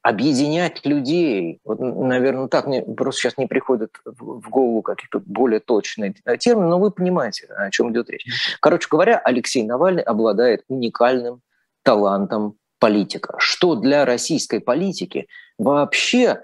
[0.00, 1.60] объединять людей.
[1.64, 6.78] Вот, наверное, так мне просто сейчас не приходит в голову какие-то более точные термины, но
[6.78, 8.56] вы понимаете, о чем идет речь.
[8.60, 11.40] Короче говоря, Алексей Навальный обладает уникальным
[11.82, 16.42] талантом политика, что для российской политики вообще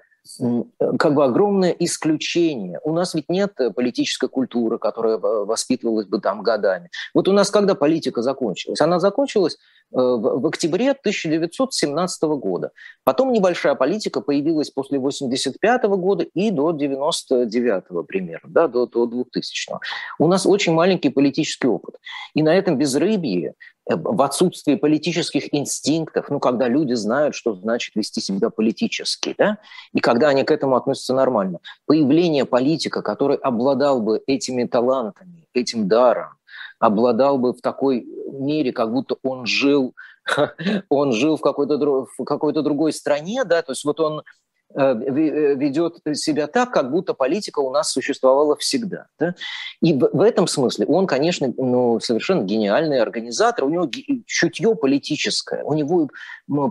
[0.98, 2.79] как бы огромное исключение.
[2.83, 6.88] У нас ведь нет политической культуры, которая воспитывалась бы там годами.
[7.14, 8.81] Вот у нас когда политика закончилась?
[8.81, 12.70] Она закончилась э, в октябре 1917 года.
[13.05, 19.72] Потом небольшая политика появилась после 1985 года и до 1999 примерно, да, до, до 2000
[19.72, 19.79] -го.
[20.18, 21.96] У нас очень маленький политический опыт.
[22.35, 27.94] И на этом безрыбье Э, в отсутствии политических инстинктов, ну, когда люди знают, что значит
[27.96, 29.59] вести себя политически, да,
[29.92, 31.59] и когда они к этому относятся нормально.
[31.87, 36.35] Появление политика, который обладал бы этими талантами, этим даром,
[36.79, 39.94] обладал бы в такой мере, как будто он жил,
[40.88, 44.49] он жил в какой-то, в какой-то другой стране, да, то есть вот он Э, э,
[44.74, 49.06] ведет себя так, как будто политика у нас существовала всегда.
[49.18, 49.35] Да?
[49.83, 53.90] И в этом смысле он, конечно, ну, совершенно гениальный организатор, у него
[54.26, 56.09] чутье политическое, у него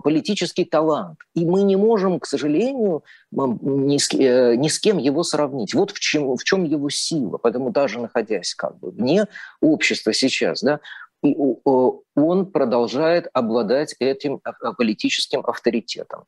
[0.02, 1.18] политический талант.
[1.34, 5.74] И мы не можем, к сожалению, ни с, э, ни с кем его сравнить.
[5.74, 7.38] Вот в чем, в чем его сила.
[7.38, 9.26] Поэтому даже находясь как бы вне
[9.60, 10.80] общества сейчас, да,
[11.22, 14.40] он продолжает обладать этим
[14.78, 16.24] политическим авторитетом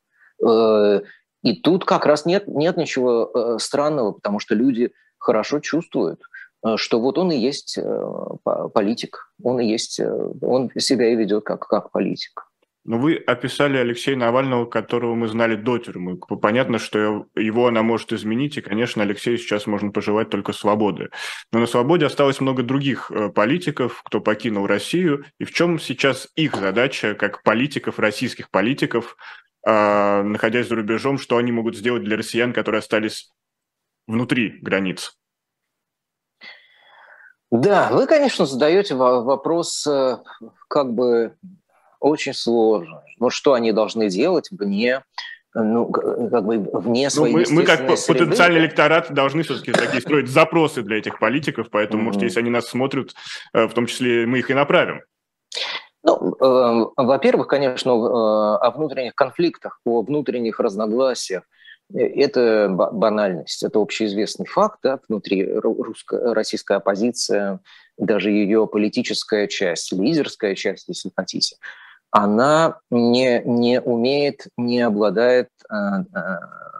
[1.42, 6.20] и тут как раз нет, нет ничего э, странного, потому что люди хорошо чувствуют,
[6.64, 8.04] э, что вот он и есть э,
[8.72, 10.00] политик, он и есть,
[10.40, 12.46] он себя и ведет как, как политик.
[12.84, 16.16] Но вы описали Алексея Навального, которого мы знали до тюрьмы.
[16.16, 21.10] Понятно, что его она может изменить, и, конечно, Алексею сейчас можно пожелать только свободы.
[21.52, 25.24] Но на свободе осталось много других политиков, кто покинул Россию.
[25.38, 29.16] И в чем сейчас их задача, как политиков, российских политиков,
[29.64, 33.32] а, находясь за рубежом, что они могут сделать для россиян, которые остались
[34.06, 35.16] внутри границ?
[37.50, 40.16] Да, вы, конечно, задаете вопрос э,
[40.68, 41.36] как бы
[42.00, 43.14] очень сложный.
[43.20, 45.02] Вот что они должны делать вне
[45.54, 48.20] ну, как бы вне своей ну, мы, мы как среды.
[48.20, 52.06] потенциальный электорат должны все-таки такие строить запросы для этих политиков, поэтому, mm-hmm.
[52.06, 53.14] может, если они нас смотрят,
[53.52, 55.02] э, в том числе мы их и направим.
[56.04, 61.44] Ну, э, во-первых, конечно, э, о внутренних конфликтах, о внутренних разногласиях.
[61.94, 64.80] Э, это банальность, это общеизвестный факт.
[64.82, 67.60] Да, внутри русско- российская оппозиция,
[67.98, 71.56] даже ее политическая часть, лидерская часть, если хотите,
[72.10, 76.18] она не, не умеет, не обладает э, э,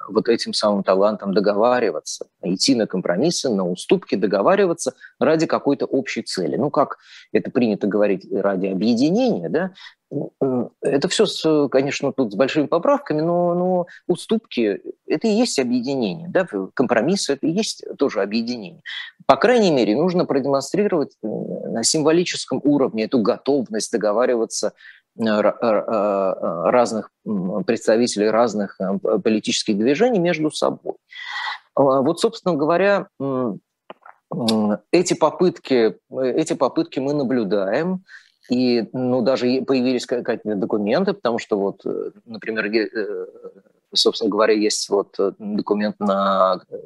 [0.09, 6.57] вот этим самым талантом договариваться, идти на компромиссы, на уступки, договариваться ради какой-то общей цели.
[6.57, 6.99] Ну, как
[7.33, 9.73] это принято говорить, ради объединения, да,
[10.83, 16.29] это все, конечно, тут с большими поправками, но, но уступки– это и есть объединение.
[16.29, 16.47] Да?
[16.75, 18.83] Компромиссы– это и есть тоже объединение.
[19.27, 24.75] По крайней мере, нужно продемонстрировать э, на символическом уровне эту готовность договариваться
[25.16, 27.11] разных
[27.66, 28.79] представителей разных
[29.22, 30.94] политических движений между собой.
[31.75, 33.09] Вот, собственно говоря,
[34.90, 38.05] эти попытки, эти попытки мы наблюдаем.
[38.51, 41.85] И ну, даже появились какие-то документы, потому что вот,
[42.25, 42.68] например,
[43.94, 46.76] собственно говоря, есть вот э, документ, на, э,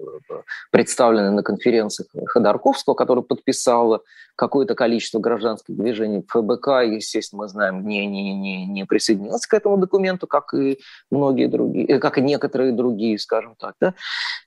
[0.70, 4.02] представленный на конференциях Ходорковского, который подписал
[4.36, 6.24] какое-то количество гражданских движений.
[6.28, 10.78] ФБК, естественно, мы знаем, не, не, не, не присоединился к этому документу, как и
[11.10, 13.74] многие другие, э, как и некоторые другие, скажем так.
[13.80, 13.94] Да?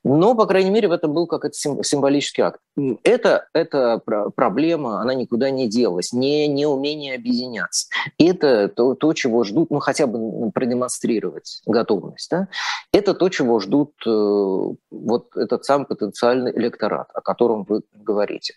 [0.04, 2.60] Но, по крайней мере, это был как это символический акт.
[3.02, 4.00] Это, это
[4.34, 7.88] проблема, она никуда не делась, не, не умение объединяться.
[8.16, 12.30] Это то, то, чего ждут, ну, хотя бы продемонстрировать готовность.
[12.30, 12.48] Да?
[12.92, 18.54] Это то, чего ждут э, вот этот сам потенциальный электорат, о котором вы говорите.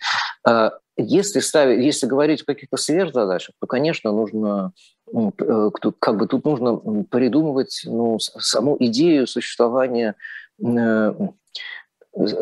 [0.47, 4.73] Э, если, ставить, если говорить о каких-то сверхзадачах, то, конечно, нужно
[5.13, 6.75] э, как бы тут нужно
[7.09, 10.15] придумывать ну, саму идею существования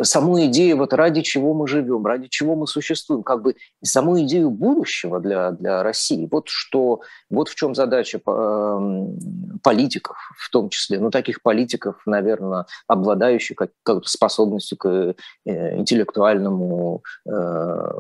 [0.04, 4.50] саму идею, вот ради чего мы живем, ради чего мы существуем, как бы саму идею
[4.50, 6.28] будущего для, для России.
[6.30, 9.18] Вот, что, вот в чем задача эм,
[9.64, 17.92] политиков в том числе, ну, таких политиков, наверное, обладающих какой-то способностью к э, интеллектуальному, э,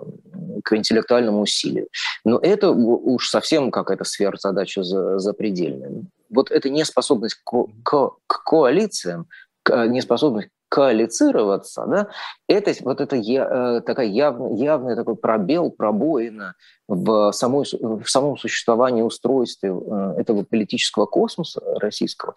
[0.64, 1.88] к интеллектуальному усилию.
[2.26, 6.04] Но это уж совсем какая-то сфера задачи запредельная.
[6.30, 9.28] Вот эта неспособность к, к, к коалициям,
[9.68, 12.08] неспособность коалицироваться, да,
[12.48, 16.56] это вот это я, такая явный, явный такой пробел, пробоина
[16.88, 22.36] в, самой, в самом существовании устройстве э, этого политического космоса российского,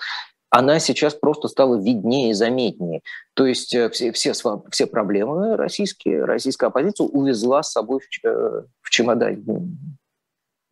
[0.51, 3.03] она сейчас просто стала виднее и заметнее.
[3.35, 4.33] То есть э, все, все,
[4.69, 9.45] все проблемы российские, российская оппозиция увезла с собой в, э, в чемодане.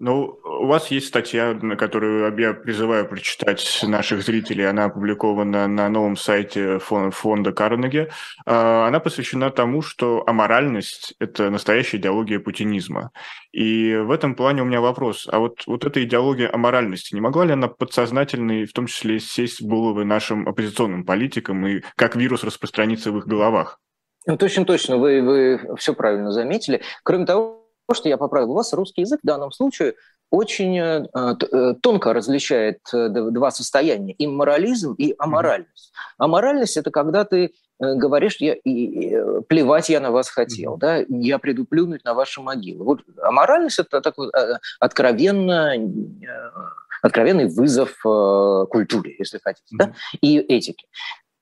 [0.05, 4.69] Ну, у вас есть статья, на которую я призываю прочитать наших зрителей.
[4.69, 8.09] Она опубликована на новом сайте фонда Карнеги.
[8.45, 13.13] А, она посвящена тому, что аморальность– это настоящая идеология путинизма.
[13.53, 15.29] И в этом плане у меня вопрос.
[15.31, 19.61] А вот, вот эта идеология аморальности, не могла ли она подсознательно, в том числе, сесть
[19.61, 23.79] в головы нашим оппозиционным политикам и как вирус распространиться в их головах?
[24.27, 26.83] Ну, точно, точно, вы, вы все правильно заметили.
[27.05, 29.95] Кроме того, что я поправил, у вас русский язык в данном случае
[30.33, 35.93] очень э, э, тонко различает э, два состояния– имморализм и аморальность.
[36.17, 39.15] Аморальность– это когда ты говоришь, я, и,
[39.49, 42.85] плевать я на вас хотел, да, я приду плюнуть на вашу могилу.
[42.85, 44.31] Вот аморальность– это такой
[44.79, 45.75] откровенно,
[47.03, 49.79] откровенный вызов культуре, если хотите, mm-hmm.
[49.79, 50.87] да, и этике.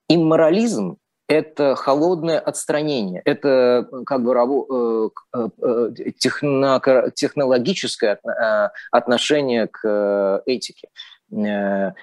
[0.09, 0.97] Имморализм
[1.31, 5.09] это холодное отстранение, это как бы э,
[5.63, 6.83] э, техно,
[7.15, 10.89] технологическое э, отношение к этике.
[11.31, 11.95] Это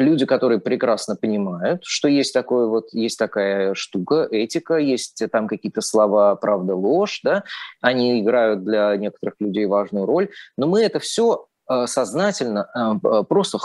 [0.00, 5.82] люди, которые прекрасно понимают, что есть такое вот есть такая штука, этика, есть там какие-то
[5.82, 7.44] слова правда, ложь, да,
[7.82, 11.48] они играют для некоторых людей важную роль, но мы это все
[11.84, 13.58] сознательно просто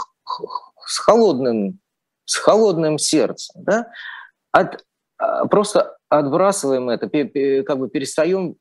[0.84, 1.80] с холодным
[2.26, 3.86] с холодным сердцем, да,
[4.52, 4.84] от,
[5.18, 7.08] а, просто отбрасываем это,
[7.62, 8.56] как бы перестаем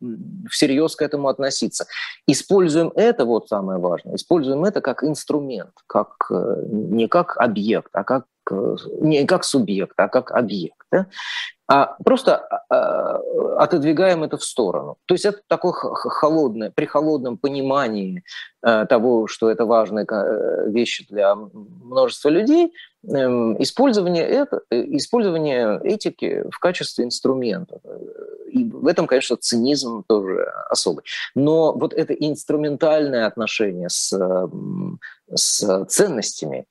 [0.50, 1.88] всерьез к этому относиться.
[2.28, 8.04] Используем это, вот самое важное, используем это как инструмент, как, э, не как объект, а
[8.04, 10.78] как, э, не как субъект, а как объект.
[10.92, 11.08] Да?
[11.72, 13.22] А просто а,
[13.60, 14.98] отодвигаем это в сторону.
[15.06, 18.24] То есть это такое холодное, при холодном понимании
[18.64, 22.74] э, того, что это важная э, вещь для множества людей,
[23.08, 27.80] эм, использование, это, э, использование этики в качестве инструмента.
[28.52, 31.04] И в этом, конечно, цинизм тоже особый.
[31.36, 34.12] Но вот это инструментальное отношение с,
[35.32, 36.66] с ценностями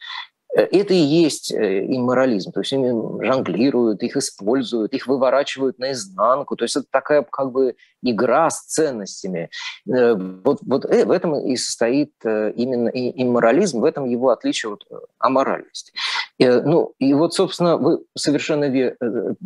[0.54, 2.52] это и есть э, имморализм.
[2.52, 2.88] То есть они
[3.24, 6.56] жонглируют, их используют, их выворачивают наизнанку.
[6.56, 9.50] То есть это такая как бы игра с ценностями.
[9.86, 14.86] Э, вот, вот в этом и состоит именно имморализм, в этом его отличие от
[15.18, 15.92] аморальности.
[16.38, 18.94] Ну, и вот, собственно, вы совершенно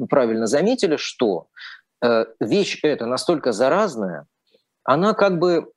[0.09, 1.49] правильно заметили, что
[2.41, 4.27] вещь эта настолько заразная,
[4.85, 5.71] она как бы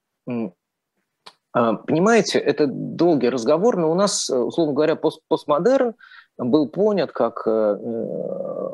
[1.55, 5.93] понимаете, это долгий разговор, но у нас, э, условно говоря, пост постмодерн
[6.37, 8.69] был понят как э, э,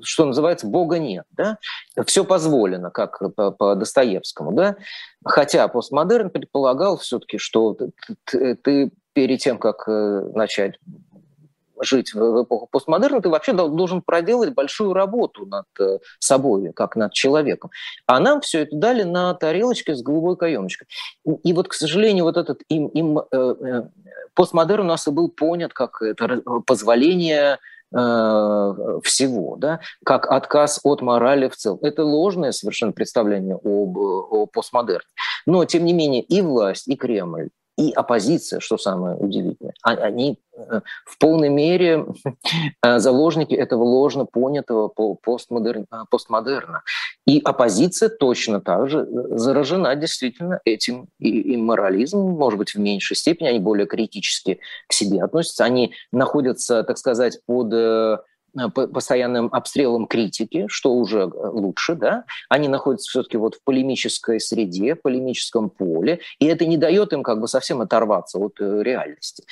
[0.00, 1.58] что называется, Бога нет, да?
[2.06, 4.76] Все позволено, как по, по Достоевскому, да?
[5.22, 7.76] Хотя постмодерн предполагал все-таки, что
[8.24, 10.78] ты, ты перед тем, как начать
[11.82, 17.12] жить в эпоху постмодерна, ты вообще должен проделать большую работу над э, собой, как над
[17.12, 17.70] человеком.
[18.06, 20.88] А нам все это дали на тарелочке с голубой каемочкой.
[21.42, 23.82] И вот, к сожалению, вот этот им, им, э, э
[24.34, 27.58] постмодерн у нас и был понят как это позволение
[27.90, 31.78] всего, да, как отказ от морали в целом.
[31.80, 35.08] Это ложное совершенно представление об, о постмодерне.
[35.46, 37.48] Но, тем не менее, и власть, и Кремль,
[37.78, 42.06] и оппозиция, что самое удивительное, а, они э, в полной мере
[42.82, 45.86] э, заложники этого ложно понятого постмодерна.
[46.10, 46.82] постмодерна.
[47.24, 53.16] И оппозиция точно так же э, заражена действительно этим и, морализмом, может быть, в меньшей
[53.16, 54.58] степени, они более критически
[54.88, 58.18] к себе относятся, они находятся, так сказать, под Э,
[58.74, 64.94] постоянным обстрелом критики, что уже э, лучше, да, они находятся все-таки вот в полемической среде,
[64.94, 69.44] полемическом поле, и это не дает им как бы совсем оторваться от э, реальности.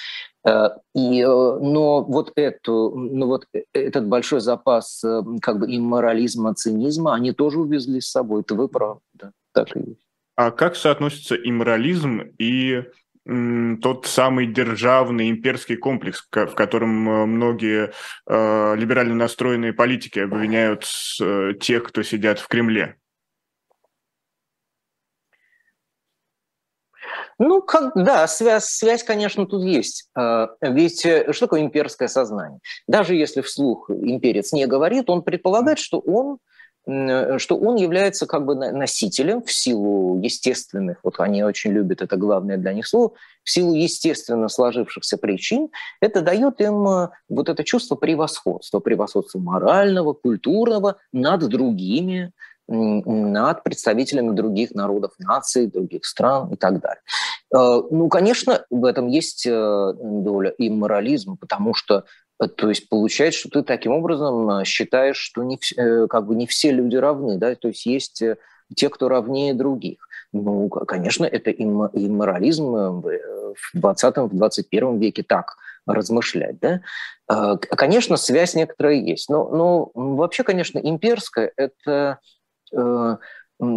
[0.95, 5.03] И, но вот, эту, ну вот этот большой запас
[5.43, 9.81] как бы имморализма, цинизма они тоже увезли с собой, это вы правы, да, так и
[9.81, 10.07] есть.
[10.37, 12.85] А как соотносится имморализм и
[13.83, 17.93] тот самый державный имперский комплекс, в котором э, многие
[18.29, 20.87] э, либерально настроенные политики обвиняют
[21.21, 22.97] э, тех, кто сидят в Кремле.
[27.39, 30.09] Ну, как, да, связь, связь, конечно, тут есть.
[30.63, 32.61] Ведь что такое имперское сознание?
[32.87, 36.39] Даже если вслух имперец не говорит, он предполагает, что он
[36.87, 42.59] что он является как бы носителем в силу естественных, вот они очень любят это главное
[42.59, 43.13] для них слово,
[43.43, 45.69] в силу естественно сложившихся причин,
[46.01, 52.33] это дает им э, вот это чувство превосходства, превосходства морального, культурного над другими,
[52.69, 57.03] над представителями других народов, наций, других стран и так далее.
[57.53, 63.41] Э, ну, конечно, в этом есть доля и морализма, потому что Э, то есть получается,
[63.41, 67.39] что ты таким образом э, считаешь, что не, э, как бы не все люди равны,
[67.39, 68.23] да, то есть есть
[68.75, 70.09] те, кто равнее других.
[70.33, 73.11] Ну, конечно, это и морализм в
[73.75, 75.57] 20-21 веке так
[75.87, 76.59] размышлять.
[76.59, 76.81] Да?
[77.59, 79.31] Конечно, связь некоторая есть.
[79.31, 82.19] Но, но вообще, конечно, имперская– это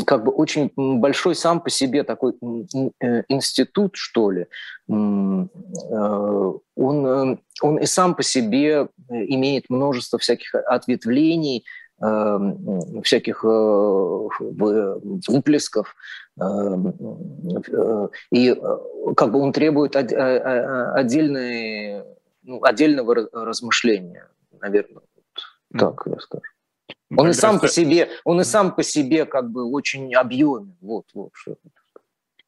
[0.06, 4.48] как бы очень большой сам по себе такой э, институт, что ли, э,
[4.92, 5.50] он,
[6.76, 11.64] э, он и сам по себе имеет множество всяких ответвлений,
[13.04, 13.44] всяких
[15.28, 15.96] выплесков,
[18.32, 18.56] и
[19.18, 21.26] как бы он требует отдельной,
[22.44, 24.30] ну, отдельного размышления,
[24.62, 25.04] наверное,
[25.78, 26.44] так я скажу.
[27.16, 30.76] Он и сам по себе, он и сам по себе как бы очень объемен.
[30.82, 31.56] Вот, вот что.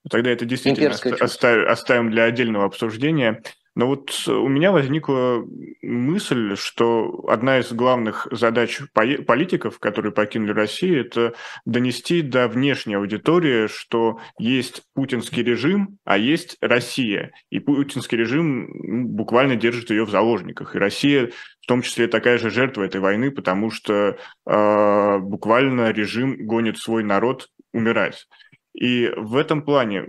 [0.09, 3.43] Тогда это действительно оставим, оставим для отдельного обсуждения.
[3.75, 5.45] Но вот у меня возникла
[5.81, 11.33] мысль, что одна из главных задач политиков, которые покинули Россию, это
[11.65, 17.31] донести до внешней аудитории, что есть путинский режим, а есть Россия.
[17.49, 18.67] И путинский режим
[19.15, 20.75] буквально держит ее в заложниках.
[20.75, 26.45] И Россия в том числе такая же жертва этой войны, потому что э, буквально режим
[26.45, 28.27] гонит свой народ умирать.
[28.73, 30.07] И в этом плане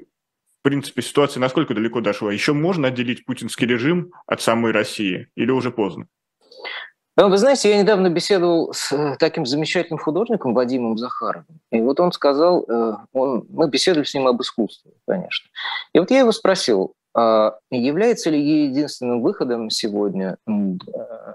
[0.62, 2.32] в принципе, ситуация насколько далеко дошла?
[2.32, 6.06] Еще можно отделить путинский режим от самой России или уже поздно?
[7.16, 11.60] Ну, вы знаете, я недавно беседовал с э, таким замечательным художником Вадимом Захаровым.
[11.72, 15.50] И вот он сказал, э, он, мы беседовали с ним об искусстве, конечно.
[15.92, 20.52] И вот я его спросил, является ли единственным выходом сегодня э,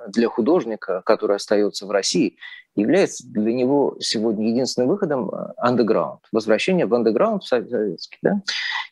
[0.07, 2.37] для художника, который остается в России,
[2.75, 8.17] является для него сегодня единственным выходом андеграунд, возвращение в андеграунд советский.
[8.21, 8.41] Да?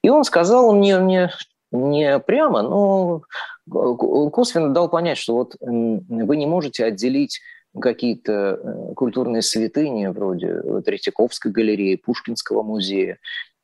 [0.04, 1.32] И он сказал мне, мне
[1.72, 3.24] не прямо, но
[3.70, 7.40] он косвенно дал понять, что вот вы не можете отделить
[7.80, 13.18] какие-то э, культурные святыни вроде Третьяковской галереи, Пушкинского музея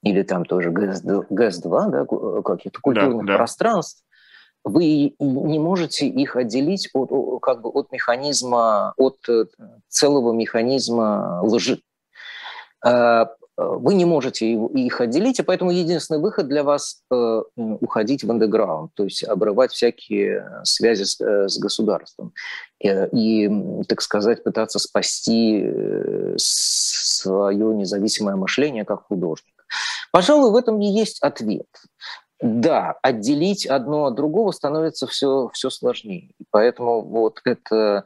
[0.04, 3.38] или там тоже ГЭС-2, да, каких-то культурных да, да.
[3.38, 4.04] пространств,
[4.64, 9.46] вы не можете их отделить от, как бы от механизма, от э,
[9.88, 11.82] целого механизма лжи.
[12.84, 18.32] А, вы не можете их отделить, и поэтому единственный выход для вас э,– уходить в
[18.32, 22.34] андеграунд, то есть обрывать всякие связи с, э, с государством
[22.84, 25.72] и, так сказать, пытаться спасти
[26.38, 29.61] свое независимое мышление как художник.
[30.12, 31.68] Пожалуй, в этом и есть ответ.
[32.42, 36.32] Да, отделить одно от другого становится все, все сложнее.
[36.50, 38.06] Поэтому вот это,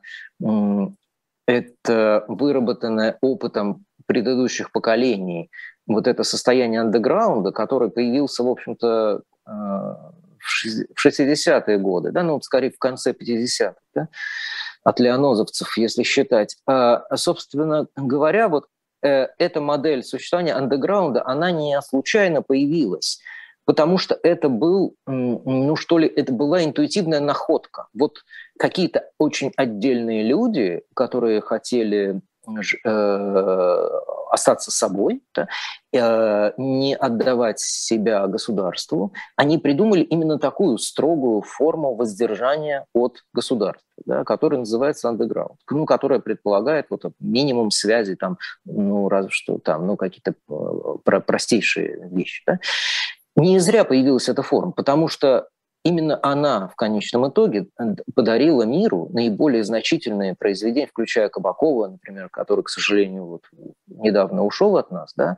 [1.47, 5.49] это выработанное опытом предыдущих поколений,
[5.87, 9.51] вот это состояние андеграунда, которое появился, в общем-то, э,
[10.45, 14.09] в 60-е годы, да, ну, скорее в конце 50-х, да,
[14.83, 16.57] от леонозовцев, если считать.
[16.67, 18.65] А, собственно говоря, вот
[19.05, 23.19] э, эта модель существования андеграунда, она не случайно появилась.
[23.65, 27.87] потому что это был, ну что ли, это была интуитивная находка.
[27.93, 28.23] Вот
[28.59, 32.21] какие-то очень отдельные люди, которые хотели
[34.31, 35.47] остаться собой, да,
[35.93, 44.23] э, не отдавать себя государству, они придумали именно такую строгую форму воздержания от государства, да,
[44.23, 49.95] которая называется underground, ну, которая предполагает вот минимум связи, там, ну, разве что там, ну,
[49.95, 52.43] какие-то э, простейшие вещи.
[52.45, 52.59] Да.
[53.37, 55.49] Не зря появилась эта форма, потому что
[55.85, 57.67] именно она в конечном итоге
[58.15, 63.43] подарила миру наиболее значительные произведения, включая Кабакова, например, который, к сожалению, вот
[63.87, 65.13] недавно ушел от нас.
[65.15, 65.37] Да?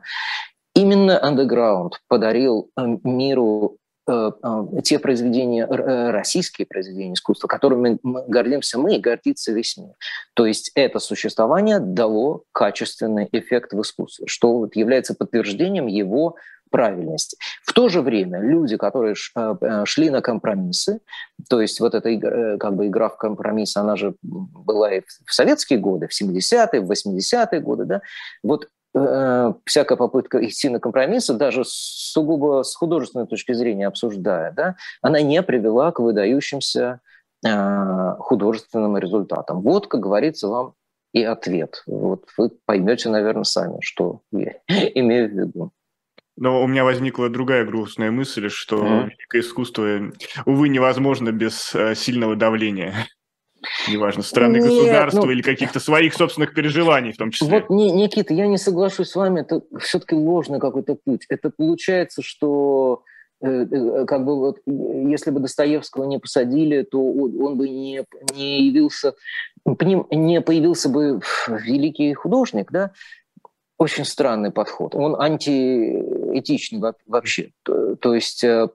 [0.74, 3.76] Именно Underground подарил э, миру
[4.08, 9.94] э, э, те произведения, российские произведения искусства, которыми мы гордимся мы и гордится весь мир.
[10.32, 16.36] То есть это существование дало качественный эффект в искусстве, что вот является подтверждением его
[16.70, 17.36] правильности.
[17.64, 21.00] В то же время люди, которые э, э, шли на компромиссы,
[21.48, 25.32] то есть вот эта э, как бы игра в компромисс, она же была и в
[25.32, 28.02] советские годы, в 70-е, в 80-е годы, да,
[28.42, 28.68] вот
[29.66, 35.42] всякая попытка идти на компромиссы, даже сугубо с художественной точки зрения обсуждая, да, она не
[35.42, 37.00] привела к выдающимся
[38.18, 39.60] художественным результатам.
[39.60, 40.74] Вот, как говорится, вам
[41.12, 41.82] и ответ.
[41.86, 44.54] Вот вы поймете, наверное, сами, что я
[44.94, 45.72] имею в виду.
[46.40, 49.04] Но у меня возникла другая грустная мысль, что mm-hmm.
[49.06, 50.12] великое искусство,
[50.46, 52.94] увы, невозможно без э, сильного давления.
[53.88, 57.48] Неважно, страны, Нет, государства ну, или каких-то своих собственных переживаний в том числе.
[57.48, 61.26] Вот, Никита, я не соглашусь с вами, это все-таки ложный какой-то путь.
[61.28, 63.02] Это получается, что
[63.42, 68.04] э, э, как бы вот, если бы Достоевского не посадили, то он бы не,
[68.36, 69.14] не явился,
[69.64, 72.92] не появился бы великий художник, да?
[73.76, 74.94] Очень странный подход.
[74.94, 75.20] Он
[76.28, 77.50] антиэтичный вообще.
[77.62, 78.68] То, то есть э,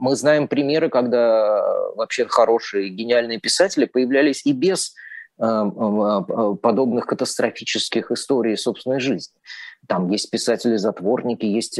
[0.00, 1.62] мы знаем примеры, когда
[1.94, 4.94] вообще хорошие, гениальные писатели появлялись и без э, э,
[5.36, 9.34] подобных катастрофических историй собственной жизни.
[9.86, 11.78] Там есть писатели-затворники, есть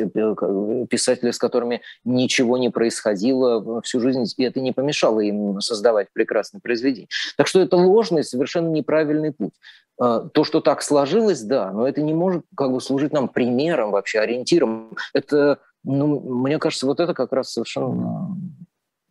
[0.90, 6.60] писатели, с которыми ничего не происходило всю жизнь, и это не помешало им создавать прекрасные
[6.60, 7.08] произведения.
[7.36, 9.54] Так что это ложный, совершенно неправильный путь.
[9.98, 13.92] А, то, что так сложилось, да, но это не может как бы служить нам примером
[13.92, 14.96] вообще, ориентиром.
[15.12, 18.36] Это, ну, мне кажется, вот это как раз совершенно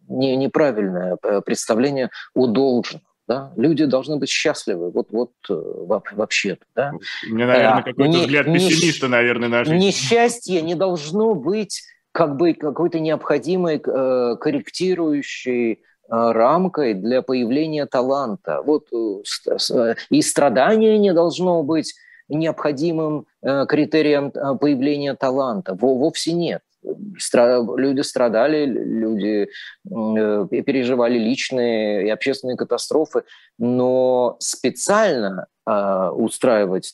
[0.08, 3.02] не, неправильное э, представление о должном.
[3.28, 3.54] Да?
[3.56, 6.66] Люди должны быть счастливы, вот, вот э, вообще-то.
[6.76, 6.92] Да?
[7.30, 9.78] Меня, наверное, а, какой-то не, взгляд пессимиста, не, наверное, на жизнь.
[9.78, 18.62] Несчастье не должно быть как бы какой-то необходимой э, корректирующей Э, рамкой для появления таланта.
[18.62, 21.94] Вот, э, и страдание не должно быть
[22.28, 25.74] необходимым э, критерием появления таланта.
[25.74, 26.62] Вовсе нет.
[26.84, 29.50] Люди страдали, люди
[29.84, 33.24] переживали личные и общественные катастрофы,
[33.58, 36.94] но специально устраивать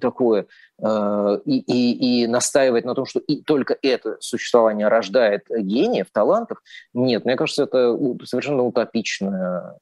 [0.00, 0.46] такое
[0.80, 6.58] Э, и, и, и настаивать на том, что и только это существование рождает гениев, талантов,
[6.92, 9.72] нет, мне кажется, это совершенно утопичный,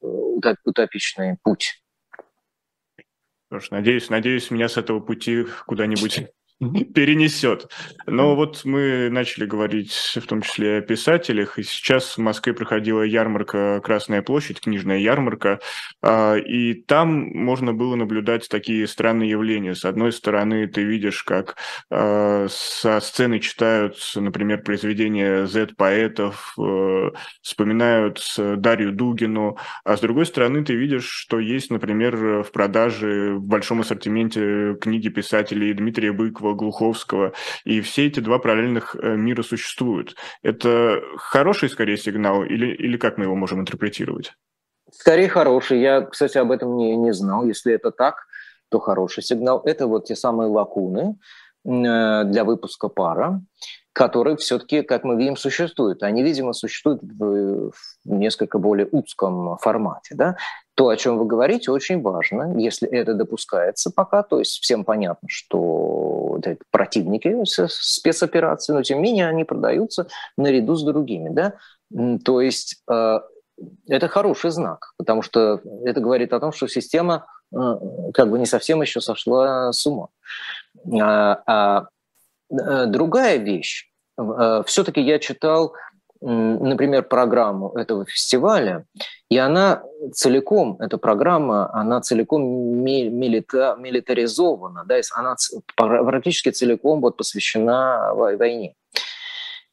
[0.00, 1.82] утопичный путь.
[3.56, 6.28] Что надеюсь, надеюсь, меня с этого пути куда-нибудь
[6.60, 7.70] перенесет.
[8.06, 13.02] Но вот мы начали говорить в том числе о писателях, и сейчас в Москве проходила
[13.02, 15.60] ярмарка «Красная площадь», книжная ярмарка,
[16.02, 19.74] а, и там можно было наблюдать такие странные явления.
[19.74, 21.56] С одной стороны, ты видишь, как
[21.90, 30.64] а, со сцены читают, например, произведения Z-поэтов, э, вспоминают Дарью Дугину, а с другой стороны,
[30.64, 37.32] ты видишь, что есть, например, в продаже в большом ассортименте книги писателей Дмитрия Быкова, Глуховского,
[37.64, 40.16] и все эти два параллельных э, мира существуют.
[40.42, 44.32] Это хороший, скорее, сигнал, или, или как мы его можем интерпретировать?
[44.92, 45.80] Скорее хороший.
[45.80, 47.46] Я, кстати, об этом не, не знал.
[47.46, 48.26] Если это так,
[48.70, 49.62] то хороший сигнал.
[49.64, 51.16] Это вот те самые лакуны
[51.64, 53.42] э, для выпуска пара,
[53.92, 56.02] которые все-таки, как мы видим, существуют.
[56.02, 57.72] Они, видимо, существуют в
[58.04, 60.14] несколько более узком формате.
[60.14, 60.36] Да?
[60.80, 65.28] То, о чем вы говорите, очень важно, если это допускается пока, то есть всем понятно,
[65.28, 70.06] что это противники спецоперации, но тем не менее они продаются
[70.38, 71.28] наряду с другими.
[71.28, 71.52] Да?
[72.24, 73.20] То есть э,
[73.88, 77.56] это хороший знак, потому что это говорит о том, что система э,
[78.14, 80.08] как бы не совсем еще сошла с ума.
[80.98, 81.88] А, а
[82.50, 83.90] э, другая вещь.
[84.64, 85.74] Все-таки я читал
[86.20, 88.84] например, программу этого фестиваля,
[89.30, 95.36] и она целиком, эта программа, она целиком милита, милитаризована, да, она
[95.76, 98.74] практически целиком вот посвящена войне.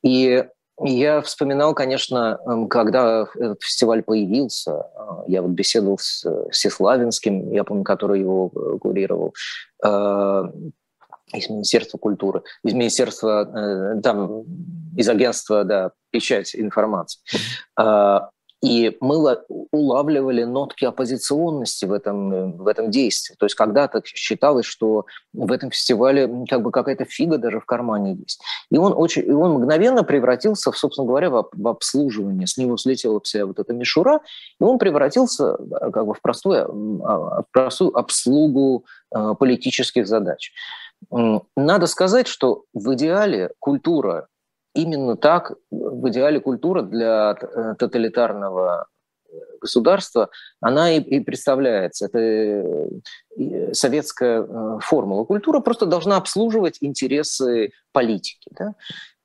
[0.04, 0.46] И
[0.80, 7.64] я вспоминал, конечно, эм, когда этот фестиваль появился, э, я вот беседовал с Всеславинским, я
[7.64, 9.34] помню, который его э, курировал,
[9.84, 10.44] э,
[11.34, 14.44] из Министерства культуры, из Министерства, там,
[14.96, 17.22] из агентства, да, печать информации.
[18.64, 19.38] И мы
[19.72, 23.36] улавливали нотки оппозиционности в этом, в этом действии.
[23.38, 28.16] То есть когда-то считалось, что в этом фестивале как бы какая-то фига даже в кармане
[28.16, 28.42] есть.
[28.72, 32.48] И он, очень, и он мгновенно превратился, в, собственно говоря, в, в обслуживание.
[32.48, 34.22] С него слетела вся вот эта мишура,
[34.60, 38.86] и он превратился э, как бы в простую, а, в простую обслугу
[39.16, 40.52] э, политических задач.
[41.56, 44.28] Надо сказать, что в идеале культура
[44.78, 48.88] именно так в идеале культура для э, тоталитарного
[49.60, 50.30] государства,
[50.62, 52.06] она и, и представляется.
[52.06, 55.26] Это э, советская э, формула.
[55.26, 58.50] Культура просто должна обслуживать интересы политики.
[58.58, 58.76] Да?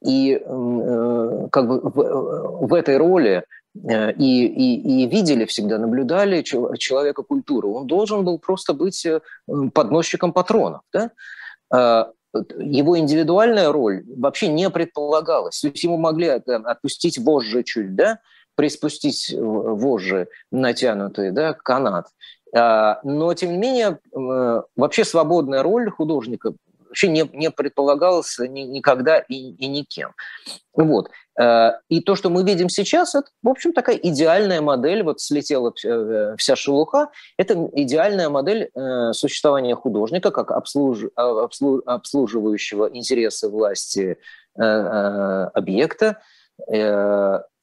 [0.05, 7.69] И как бы в, в этой роли и, и, и видели всегда, наблюдали человека культуры.
[7.69, 9.07] Он должен был просто быть
[9.73, 10.81] подносчиком патронов.
[10.93, 12.11] Да?
[12.35, 15.61] Его индивидуальная роль вообще не предполагалась.
[15.61, 18.21] То есть ему могли отпустить вожжи чуть, да,
[18.55, 22.07] приспустить вожжи натянутые, да, канат.
[22.55, 26.53] А, но, тем не менее, э, вообще свободная роль художника
[26.93, 30.13] вообще не, не предполагалось ни, никогда и, и никем.
[30.75, 31.09] Вот.
[31.41, 35.73] Э, и то, что мы видим сейчас, это, в общем, такая идеальная модель, вот слетела
[35.85, 44.19] э, вся шелуха, это идеальная модель э, существования художника как обслуж, обслуживающего интересы власти
[44.55, 46.21] объекта,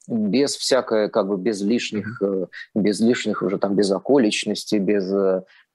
[0.08, 2.22] без всякой, как бы без лишних,
[2.74, 5.12] без лишних уже там, без околичности, без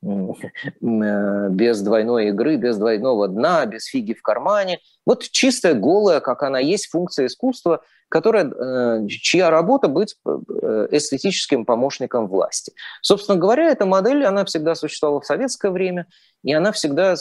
[0.06, 4.80] Э, без двойной игры, без двойного дна, без фиги в кармане.
[5.06, 11.66] Вот чистая, голая, как она есть, функция искусства, которая, э, чья работа быть э, эстетическим
[11.66, 12.74] помощником власти.
[13.02, 16.08] Собственно говоря, эта модель, она всегда существовала в советское время,
[16.44, 17.16] и она всегда,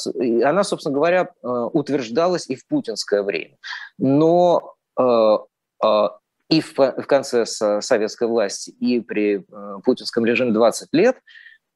[0.45, 3.57] она, собственно говоря, утверждалась и в путинское время.
[3.99, 4.75] Но
[6.57, 9.45] и в, конце советской власти, и при
[9.85, 11.17] путинском режиме 20 лет–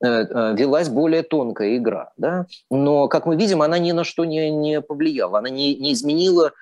[0.01, 2.13] Э, э, велась более тонкая игра.
[2.17, 2.47] Да?
[2.71, 6.53] Но, как мы видим, она ни на что не, не повлияла, она не, не изменила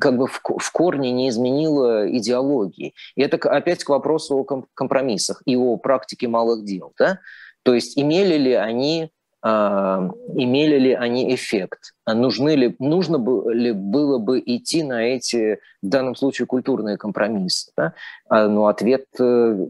[0.00, 2.94] как бы в, в корне не изменила идеологии.
[3.16, 6.92] И это опять к вопросу о компромиссах и о практике малых дел.
[6.98, 7.18] Да?
[7.62, 9.08] То есть имели ли они э,
[9.42, 13.16] имели ли они эффект, нужны ли, нужно
[13.50, 17.72] ли было бы идти на эти, в данном случае, культурные компромиссы.
[17.76, 17.94] Да?
[18.28, 19.66] А, но ответ э,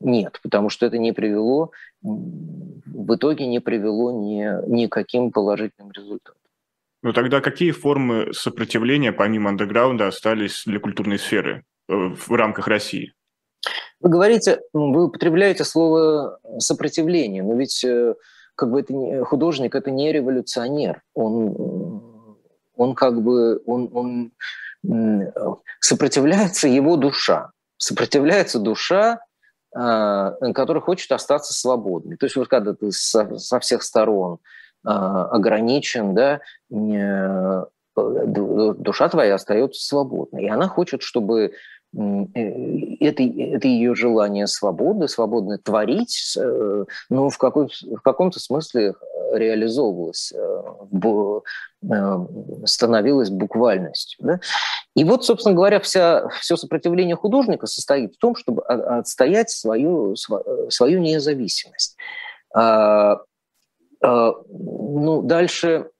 [0.00, 1.70] нет, потому что это не привело,
[2.02, 6.40] в итоге не привело ни, никаким положительным результатам.
[7.02, 13.12] Ну тогда какие формы сопротивления помимо андеграунда остались для культурной сферы э, в рамках России?
[14.00, 18.14] Вы говорите, вы употребляете слово сопротивление, но ведь э,
[18.60, 22.02] как бы это не, художник это не революционер, он
[22.76, 24.32] он как бы он, он
[25.80, 29.20] сопротивляется его душа, сопротивляется душа
[29.74, 32.16] а, который хочет остаться свободной.
[32.16, 34.38] То есть вот когда ты со, со всех сторон
[34.84, 36.40] а, ограничен, да,
[36.70, 37.64] э,
[37.96, 40.44] душа твоя остается свободной.
[40.44, 41.50] И она хочет, чтобы э,
[41.92, 48.94] это, это ее желание свободы, свободно творить, э, ну, в, какой, в каком-то смысле
[49.32, 50.32] реализовывалось,
[52.64, 54.18] становилось буквальностью.
[54.24, 54.40] Да?
[54.94, 61.00] И вот, собственно говоря, вся, все сопротивление художника состоит в том, чтобы отстоять свою, свою
[61.00, 61.96] независимость.
[62.54, 63.20] А,
[64.02, 65.90] а, ну, дальше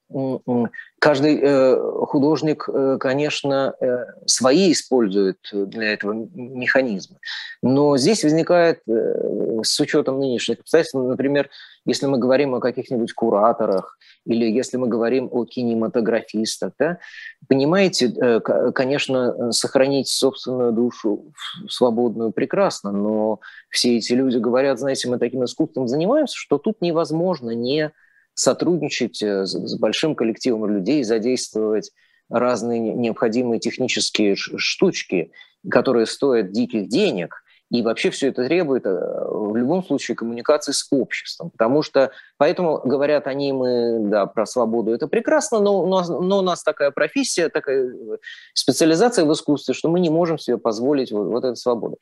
[0.98, 7.16] каждый э, художник, э, конечно, э, свои использует для этого механизмы.
[7.62, 11.48] Но здесь возникает, с учетом нынешних обстоятельств, например,
[11.84, 16.98] если мы говорим о каких-нибудь кураторах или если мы говорим о кинематографистах, да,
[17.48, 18.40] понимаете,
[18.74, 21.32] конечно, сохранить собственную душу
[21.68, 23.40] свободную прекрасно, но
[23.70, 27.92] все эти люди говорят, знаете, мы таким искусством занимаемся, что тут невозможно не
[28.40, 31.92] сотрудничать э, с большим коллективом людей, задействовать
[32.28, 35.32] разные необходимые технические штучки,
[35.68, 37.42] которые стоят диких денег.
[37.70, 41.50] И вообще все это требует э, в любом случае коммуникации с обществом.
[41.50, 46.42] Потому что, поэтому говорят они, мы, да, про свободу, это прекрасно, но, но, но у
[46.42, 48.16] нас такая профессия, такая э,
[48.54, 51.98] специализация в искусстве, что мы не можем себе позволить вот, вот эту свободу.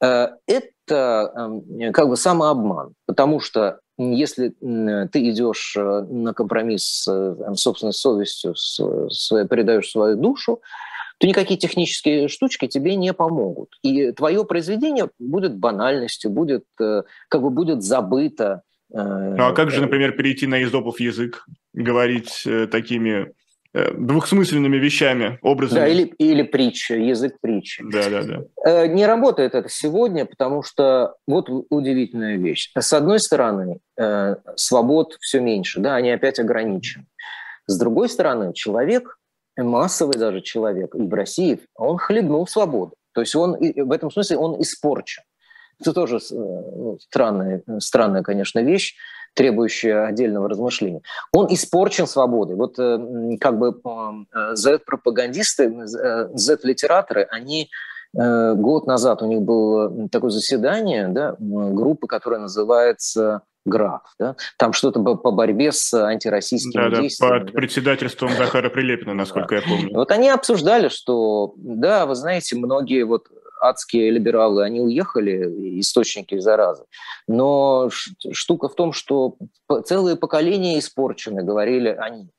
[0.00, 7.54] Это эм, как бы самообман, потому что если ты идешь э, на компромисс с э,
[7.54, 8.80] собственной совестью, с,
[9.10, 10.60] своей, передаешь свою душу,
[11.18, 13.74] то никакие технические штучки тебе не помогут.
[13.82, 18.62] И твое произведение будет банальностью, будет, э, как бы будет забыто.
[18.92, 21.44] Э, ну а как же, например, перейти на изопов язык,
[21.74, 23.39] говорить такими Э,
[23.72, 25.78] двухсмысленными вещами, образами.
[25.78, 27.84] Да, или, или притча, язык притчи.
[27.90, 28.42] Да, да, да.
[28.64, 32.72] Э, не работает это сегодня, потому что вот удивительная вещь.
[32.76, 37.06] С одной стороны, э, свобод все меньше, да, они опять ограничены.
[37.66, 39.18] С другой стороны, человек,
[39.56, 42.94] массовый даже человек, и в России, он хлебнул свободу.
[43.12, 45.22] То есть он в этом смысле он испорчен.
[45.80, 48.96] Это тоже ну, странная, странная, конечно, вещь
[49.34, 51.02] требующая отдельного размышления.
[51.32, 52.56] Он испорчен свободой.
[52.56, 57.70] Вот э, как бы э, Z-пропагандисты, Z-литераторы, они
[58.16, 64.02] э, год назад у них было такое заседание да, группы, которая называется ГРАФ.
[64.18, 64.36] Да?
[64.56, 67.32] Там что-то по борьбе с антироссийскими да, действиями.
[67.32, 67.52] Да, под да.
[67.52, 69.56] председательством Захара Прилепина, насколько да.
[69.56, 69.94] я помню.
[69.94, 73.28] Вот они обсуждали, что, да, вы знаете, многие вот
[73.60, 76.84] адские либералы, они уехали, источники заразы.
[77.28, 77.90] Но
[78.32, 79.36] штука в том, что
[79.84, 82.30] целые поколения испорчены, говорили они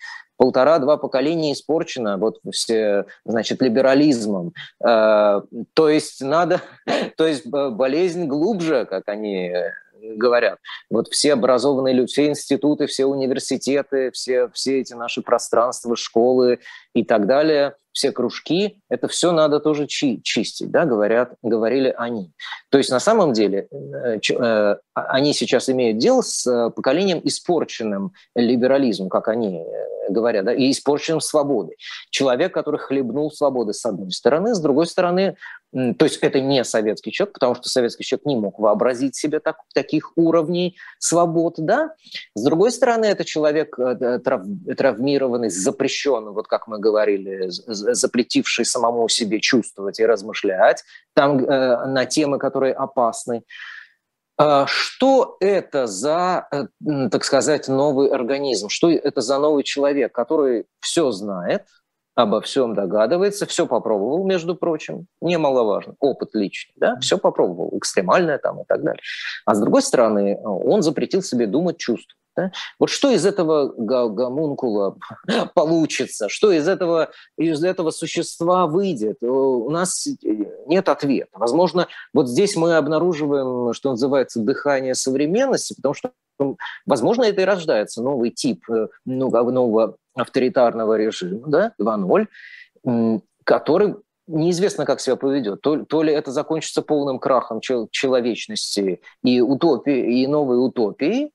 [0.42, 4.54] полтора-два поколения испорчено вот все, значит, либерализмом.
[4.84, 5.42] Э,
[5.76, 6.62] то есть надо,
[7.16, 9.54] то есть болезнь глубже, как они
[10.02, 10.58] говорят.
[10.90, 16.60] Вот все образованные люди, все институты, все университеты, все, все эти наши пространства, школы
[16.96, 22.32] и так далее, все кружки, это все надо тоже чи чистить, да, говорят, говорили они.
[22.70, 28.14] То есть на самом деле э, э, они сейчас имеют дело с э, поколением испорченным
[28.36, 29.66] либерализмом, как они
[30.10, 31.78] говорят, да, и испорченным свободой.
[32.10, 35.36] Человек, который хлебнул свободы с одной стороны, с другой стороны,
[35.72, 39.58] то есть это не советский человек, потому что советский человек не мог вообразить себе так,
[39.74, 41.94] таких уровней свобод, да.
[42.36, 43.78] С другой стороны, это человек
[44.24, 44.44] трав,
[44.78, 52.06] травмированный, запрещенный, вот как мы говорили, запретивший самому себе чувствовать и размышлять там э, на
[52.06, 53.44] темы, которые опасны.
[54.38, 56.66] А что это за, э,
[57.10, 58.70] так сказать, новый организм?
[58.70, 61.64] Что это за новый человек, который все знает,
[62.16, 68.62] обо всем догадывается, все попробовал, между прочим, немаловажно, опыт личный, да, все попробовал, экстремальное там
[68.62, 69.02] и так далее.
[69.46, 72.21] А с другой стороны, он запретил себе думать, чувствовать.
[72.36, 72.52] Да?
[72.80, 74.98] Вот что из этого гомункула
[75.54, 80.08] получится, что из этого, из этого существа выйдет, э, у нас
[80.68, 81.32] нет ответа.
[81.34, 86.12] Возможно, вот здесь мы обнаруживаем, что называется, дыхание современности, потому что,
[86.86, 93.96] возможно, это и рождается новый тип э, ну, нового авторитарного режима, да, 2.0, который
[94.28, 95.62] неизвестно, как себя поведет.
[95.62, 101.30] То, то ли это закончится полным крахом человечности и утопии, и новой утопии, а,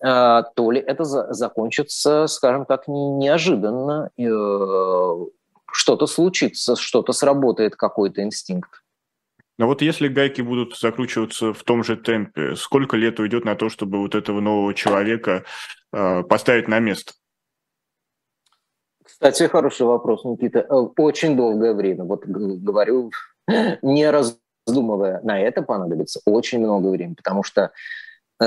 [0.00, 5.26] то ли это закончится, скажем так, неожиданно, э,
[5.72, 8.84] что-то случится, что-то сработает, какой-то инстинкт.
[9.58, 13.68] Но вот если гайки будут закручиваться в том же темпе, сколько лет уйдет на то,
[13.68, 15.44] чтобы вот этого нового человека
[15.92, 17.12] э, поставить на место?
[19.04, 20.60] Кстати, хороший вопрос, Никита.
[20.60, 22.04] Э, очень долгое время.
[22.04, 23.12] Вот говорю,
[23.82, 27.70] не раздумывая, на это понадобится очень много времени, потому что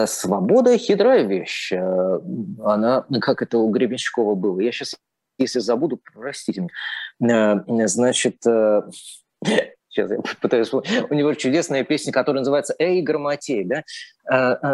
[0.05, 1.71] свобода– хитрая вещь.
[1.71, 2.19] Э,
[2.63, 4.59] она, как это у Гребенщикова было.
[4.59, 4.95] Я сейчас,
[5.37, 6.67] если забуду, простите
[7.19, 7.63] меня.
[7.67, 13.83] Э, значит, сейчас я пытаюсь У него чудесная песня, которая называется «Эй, грамотей», да?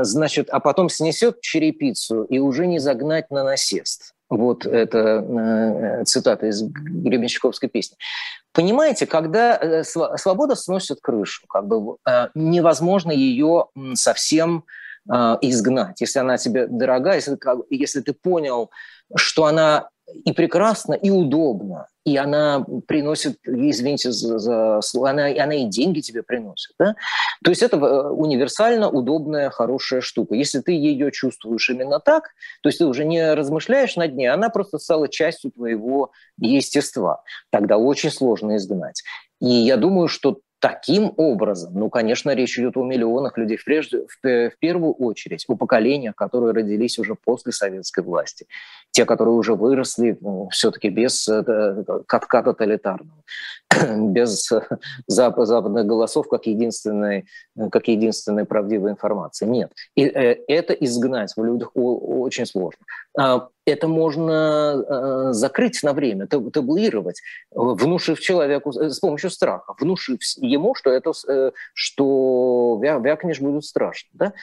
[0.04, 4.14] Значит, а потом снесет черепицу и уже не загнать на насест.
[4.30, 7.98] Вот это цитата из Гребенщиковской песни.
[8.52, 11.98] Понимаете, когда свобода сносит крышу, как бы
[12.34, 17.38] невозможно ее совсем э, изгнать, если она тебе дорога, если,
[17.70, 18.72] если ты понял,
[19.16, 19.90] что она
[20.26, 26.02] и прекрасна, и удобна, и она приносит, извините за, за слово, она, она и деньги
[26.02, 26.74] тебе приносит.
[26.78, 26.96] Да?
[27.44, 30.36] То есть это э, универсально удобная, хорошая штука.
[30.36, 32.30] Если ты ее чувствуешь именно так,
[32.62, 37.24] то есть ты уже не размышляешь над ней, она просто стала частью твоего естества.
[37.52, 39.02] Тогда очень сложно изгнать.
[39.40, 44.24] И я думаю, что Таким образом, ну, конечно, речь идет о миллионах людей, прежде, в,
[44.24, 48.48] в первую очередь о поколениях, которые родились уже после советской власти.
[48.92, 53.26] Те, которые уже выросли ну, все-таки без э, катка тоталитарного,
[54.14, 54.50] без
[55.08, 57.26] западных голосов как единственной,
[57.70, 59.46] как единственной правдивой информации.
[59.46, 59.74] Нет.
[59.96, 62.86] И э, это изгнать в людях очень сложно.
[63.18, 64.84] А, это можно
[65.32, 71.12] э, закрыть на время, табуировать, внушив человеку э, с помощью страха, внушив ему, что это,
[71.28, 74.10] э, что вя, вякнешь будет страшно.
[74.14, 74.34] Да?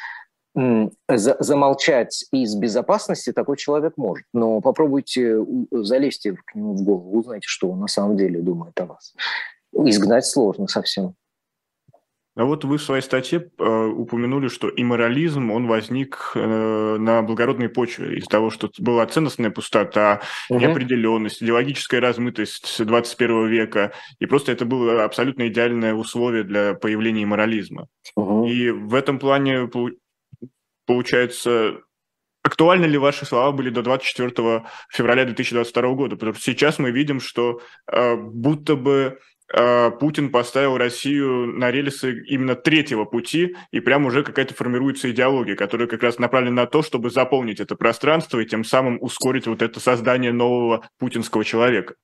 [1.09, 4.27] замолчать из безопасности такой человек может.
[4.33, 5.39] Но попробуйте
[5.71, 9.15] залезьте к нему в голову, узнайте, что он на самом деле думает о вас.
[9.73, 11.15] Изгнать сложно совсем.
[12.41, 17.69] А вот вы в своей статье э, упомянули, что имморализм, он возник э, на благородной
[17.69, 20.59] почве из того, что была ценностная пустота, угу.
[20.59, 27.89] неопределенность, идеологическая размытость 21 века, и просто это было абсолютно идеальное условие для появления имморализма.
[28.17, 28.47] Угу.
[28.47, 29.69] И в этом плане
[30.87, 31.83] получается
[32.43, 36.17] Актуальны ли ваши слова были до 24 февраля 2022 года?
[36.17, 39.19] Потому что сейчас мы видим, что э, будто бы
[39.53, 45.89] Путин поставил Россию на рельсы именно третьего пути, и прям уже какая-то формируется идеология, которая
[45.89, 49.81] как раз направлена на то, чтобы заполнить это пространство и тем самым ускорить вот это
[49.81, 51.95] создание нового путинского человека.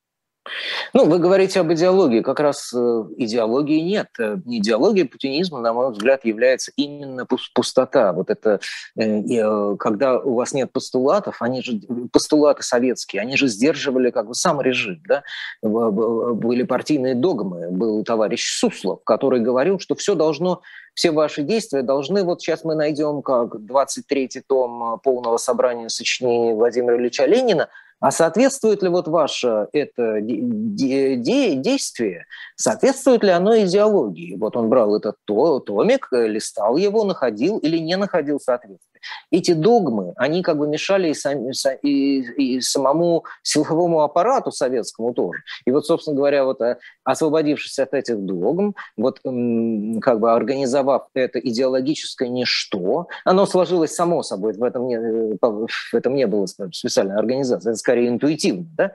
[0.92, 2.20] Ну, вы говорите об идеологии.
[2.20, 4.08] Как раз э, идеологии нет.
[4.18, 8.12] Э, идеология путинизма, на мой взгляд, является именно пустота.
[8.12, 8.60] Вот это,
[8.96, 11.80] э, когда у вас нет постулатов, они же,
[12.12, 15.00] постулаты советские, они же сдерживали как бы сам режим.
[15.06, 15.22] Да?
[15.62, 17.70] Были партийные догмы.
[17.70, 20.62] Был товарищ Суслов, который говорил, что все должно
[20.96, 26.96] все ваши действия должны, вот сейчас мы найдем как 23-й том полного собрания сочинений Владимира
[26.96, 27.68] Ильича Ленина,
[28.00, 34.36] а соответствует ли вот ваше это действие, соответствует ли оно идеологии?
[34.36, 38.96] Вот он брал этот томик, листал его, находил или не находил соответствие.
[39.30, 41.50] Эти догмы, они как бы мешали и, сам,
[41.82, 45.40] и, и самому силовому аппарату советскому тоже.
[45.64, 51.38] И вот, собственно говоря, вот э, освободившись от этих догм, вот как бы организовав это
[51.38, 57.16] идеологическое ничто, оно сложилось само собой, в этом не, э, в этом не было специальной
[57.16, 58.92] организации, скорее интуитивно, да,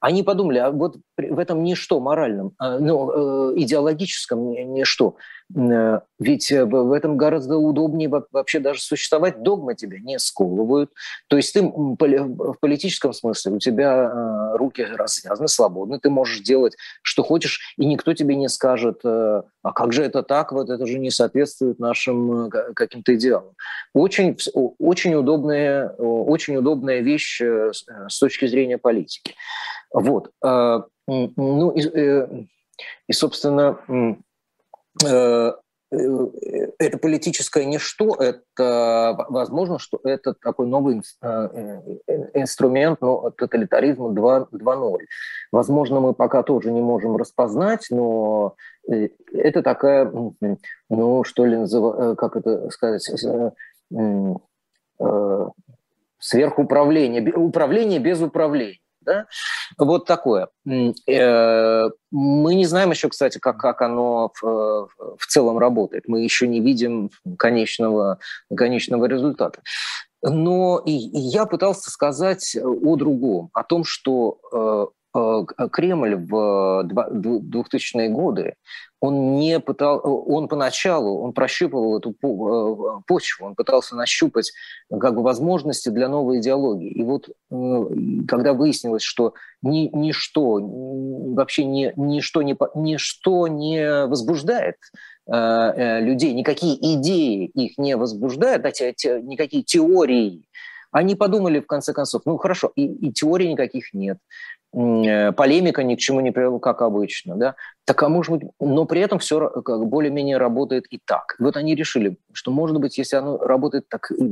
[0.00, 5.16] они подумали, а вот в этом ничто моральном, а, ну, э, идеологическом ничто,
[5.50, 9.42] ведь э, в этом гораздо удобнее вообще даже существовать.
[9.42, 10.90] Догмы тебя не сковывают.
[11.28, 17.22] То есть ты в политическом смысле, у тебя руки развязаны, свободны, ты можешь делать, что
[17.22, 21.10] хочешь, и никто тебе не скажет, а как же это так, вот это же не
[21.10, 23.54] соответствует нашим каким-то идеалам.
[23.92, 24.36] Очень,
[24.78, 29.34] очень, удобная, очень удобная вещь с точки зрения политики.
[29.92, 30.30] Вот.
[31.06, 32.44] Ну и, э,
[33.08, 34.14] и собственно, э, э,
[35.00, 41.02] это политическое ничто, это возможно, что это такой новый
[42.34, 44.98] инструмент ну, тоталитаризма 2.0.
[45.52, 48.54] Возможно, мы пока тоже не можем распознать, но
[48.86, 50.10] это такая,
[50.88, 51.64] ну, что ли,
[52.16, 53.08] как это сказать,
[56.18, 58.78] сверхуправление, управление без управления.
[59.04, 59.26] Да?
[59.78, 60.48] Вот такое.
[60.66, 64.88] Э, мы не знаем еще, кстати, как, как оно в,
[65.18, 66.04] в целом работает.
[66.06, 68.18] Мы еще не видим конечного,
[68.54, 69.60] конечного результата.
[70.22, 78.08] Но и, и я пытался сказать о другом, о том, что э, Кремль в 2000-е
[78.08, 78.54] годы,
[78.98, 84.52] он не пытал, он поначалу, он прощупывал эту э, почву, он пытался нащупать
[84.90, 86.90] как бы возможности для новой идеологии.
[86.90, 87.34] И вот э,
[88.26, 94.76] когда выяснилось, что ни, ничто, вообще ни, ничто, не, ничто не возбуждает
[95.26, 100.46] людей, никакие идеи их не возбуждают, да, те, те, никакие теории,
[100.90, 104.18] они подумали, в конце концов, ну хорошо, и, и теорий никаких нет,
[104.63, 107.54] Э, полемика ни к чему не привела, как обычно, да,
[107.84, 111.36] так а может быть, но при этом все как более-менее работает и так.
[111.38, 114.22] Вот они решили, что может быть, если оно работает так, и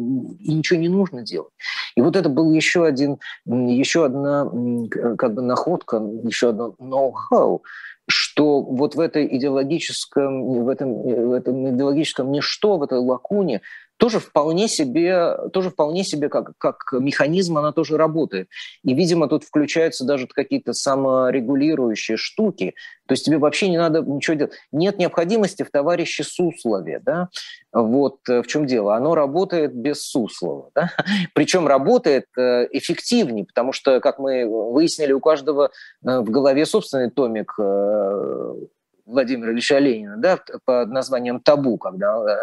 [0.52, 1.52] ничего не нужно делать.
[1.94, 4.50] И вот это был еще один, еще одна
[5.16, 7.62] как бы находка, еще одно ноу-хау,
[8.08, 13.60] что вот в этой идеологическом, в этом, в этом идеологическом ничто, в этой лакуне
[14.02, 18.48] тоже вполне себе, тоже вполне себе как, как механизм она тоже работает.
[18.82, 22.74] И, видимо, тут включаются даже какие-то саморегулирующие штуки.
[23.06, 24.54] То есть тебе вообще не надо ничего делать.
[24.72, 26.98] Нет необходимости в товарище Суслове.
[26.98, 27.28] Да?
[27.72, 28.96] Вот э, в чем дело.
[28.96, 30.70] Оно работает без Суслова.
[30.74, 30.90] Да?
[31.32, 35.70] Причем работает э, эффективнее, потому что, как мы выяснили, у каждого
[36.04, 37.54] э, в голове собственный томик
[39.04, 42.36] Владимира Ильича Ленина, да, под названием «Табу», когда э,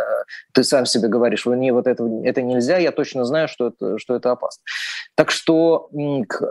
[0.53, 3.97] ты сам себе говоришь, вы не вот это, это нельзя, я точно знаю, что это,
[3.97, 4.64] что это опасно.
[5.16, 5.89] Так что,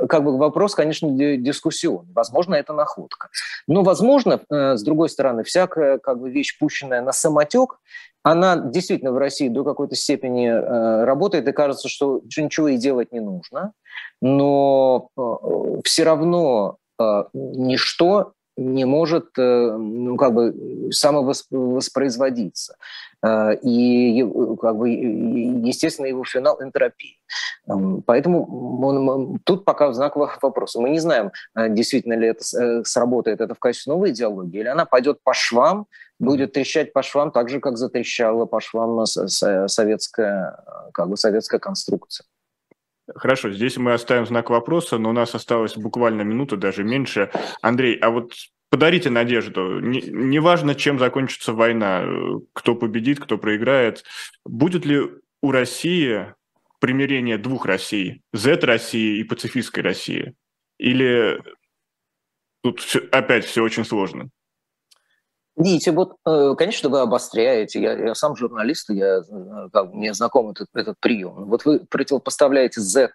[0.08, 2.12] как бы вопрос, конечно, дискуссионный.
[2.14, 3.28] Возможно, это находка.
[3.66, 7.78] Но, возможно, э, с другой стороны, всякая как бы вещь, пущенная на самотек,
[8.22, 13.12] она действительно в России до какой-то степени э, работает, и кажется, что ничего и делать
[13.12, 13.72] не нужно,
[14.20, 20.54] но э, все равно э, ничто не может ну, как бы
[20.90, 22.76] самовоспроизводиться.
[23.24, 24.24] И
[24.60, 27.16] как бы, естественно, его финал– энтропия.
[28.06, 30.80] Поэтому он, тут пока знак вопроса.
[30.80, 35.20] Мы не знаем, действительно ли это сработает это в качестве новой идеологии, или она пойдет
[35.22, 35.86] по швам,
[36.18, 42.24] будет трещать по швам так же, как затрещала по швам советская, как бы советская конструкция.
[43.14, 47.30] Хорошо, здесь мы оставим знак вопроса, но у нас осталось буквально минута, даже меньше.
[47.62, 48.32] Андрей, а вот
[48.70, 49.80] подарите надежду.
[49.80, 52.06] Неважно, не чем закончится война,
[52.52, 54.04] кто победит, кто проиграет.
[54.44, 55.00] Будет ли
[55.40, 56.34] у России
[56.80, 60.34] примирение двух Россий, Z-России и пацифистской России?
[60.78, 61.40] Или
[62.62, 64.28] тут все, опять все очень сложно?
[65.58, 67.82] Видите, вот, э, конечно, вы обостряете.
[67.82, 71.46] Я, я сам журналист, я, э, как, мне знаком этот, этот прием.
[71.46, 73.10] Вот вы противопоставляете Z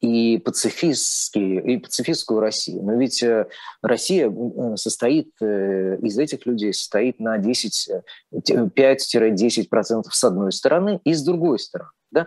[0.00, 2.82] и пацифистские, и пацифистскую Россию.
[2.82, 3.46] Но ведь э,
[3.80, 4.30] Россия
[4.76, 7.88] состоит из этих людей, состоит на 10,
[8.34, 11.90] 5-10% с одной стороны и с другой стороны.
[12.10, 12.26] Да?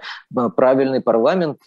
[0.55, 1.59] Правильный парламент,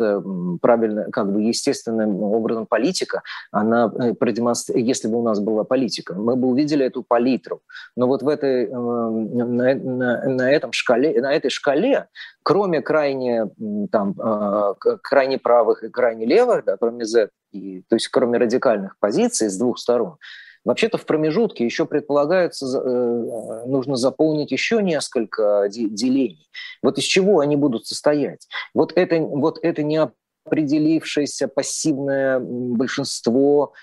[0.61, 6.15] правильно, как бы естественным образом политика, она э, продемонстрирует, если бы у нас была политика,
[6.15, 7.61] мы бы увидели эту палитру.
[7.97, 12.09] Но вот в этой, э, на, на, на, этом шкале, на этой шкале,
[12.43, 13.51] кроме крайне,
[13.91, 14.15] там,
[15.03, 19.59] крайне правых и крайне левых, да, кроме Z, и, то есть кроме радикальных позиций с
[19.59, 20.17] двух сторон,
[20.67, 26.49] Вообще-то в промежутке еще предполагается, э, нужно заполнить еще несколько делений.
[26.83, 28.49] Вот из чего они будут состоять?
[28.75, 33.75] Вот это, вот это неопределившееся пассивное большинство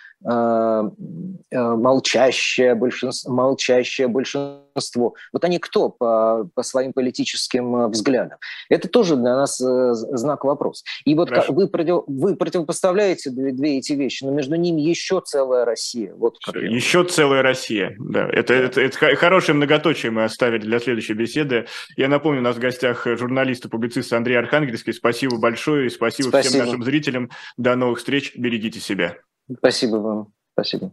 [1.52, 5.14] молчащее большинство, молчащее большинство.
[5.32, 8.40] Вот они кто по, по своим политическим э, взглядам?
[8.70, 10.84] Это тоже для нас знак вопроса.
[11.06, 15.22] И вот как, вы, против, вы противопоставляете две, две эти вещи, но между ними еще
[15.24, 16.14] целая Россия.
[16.16, 18.28] Вот еще целая Россия, да.
[18.30, 21.68] Это, это, это хорошее многоточие мы оставили для следующей беседы.
[21.98, 24.94] Я напомню, у нас в гостях журналист и публицист Андрей Архангельский.
[24.94, 27.30] Спасибо большое и спасибо, спасибо всем нашим зрителям.
[27.58, 28.34] До новых встреч.
[28.36, 29.18] Берегите себя.
[29.52, 30.34] Спасибо вам.
[30.54, 30.92] Спасибо.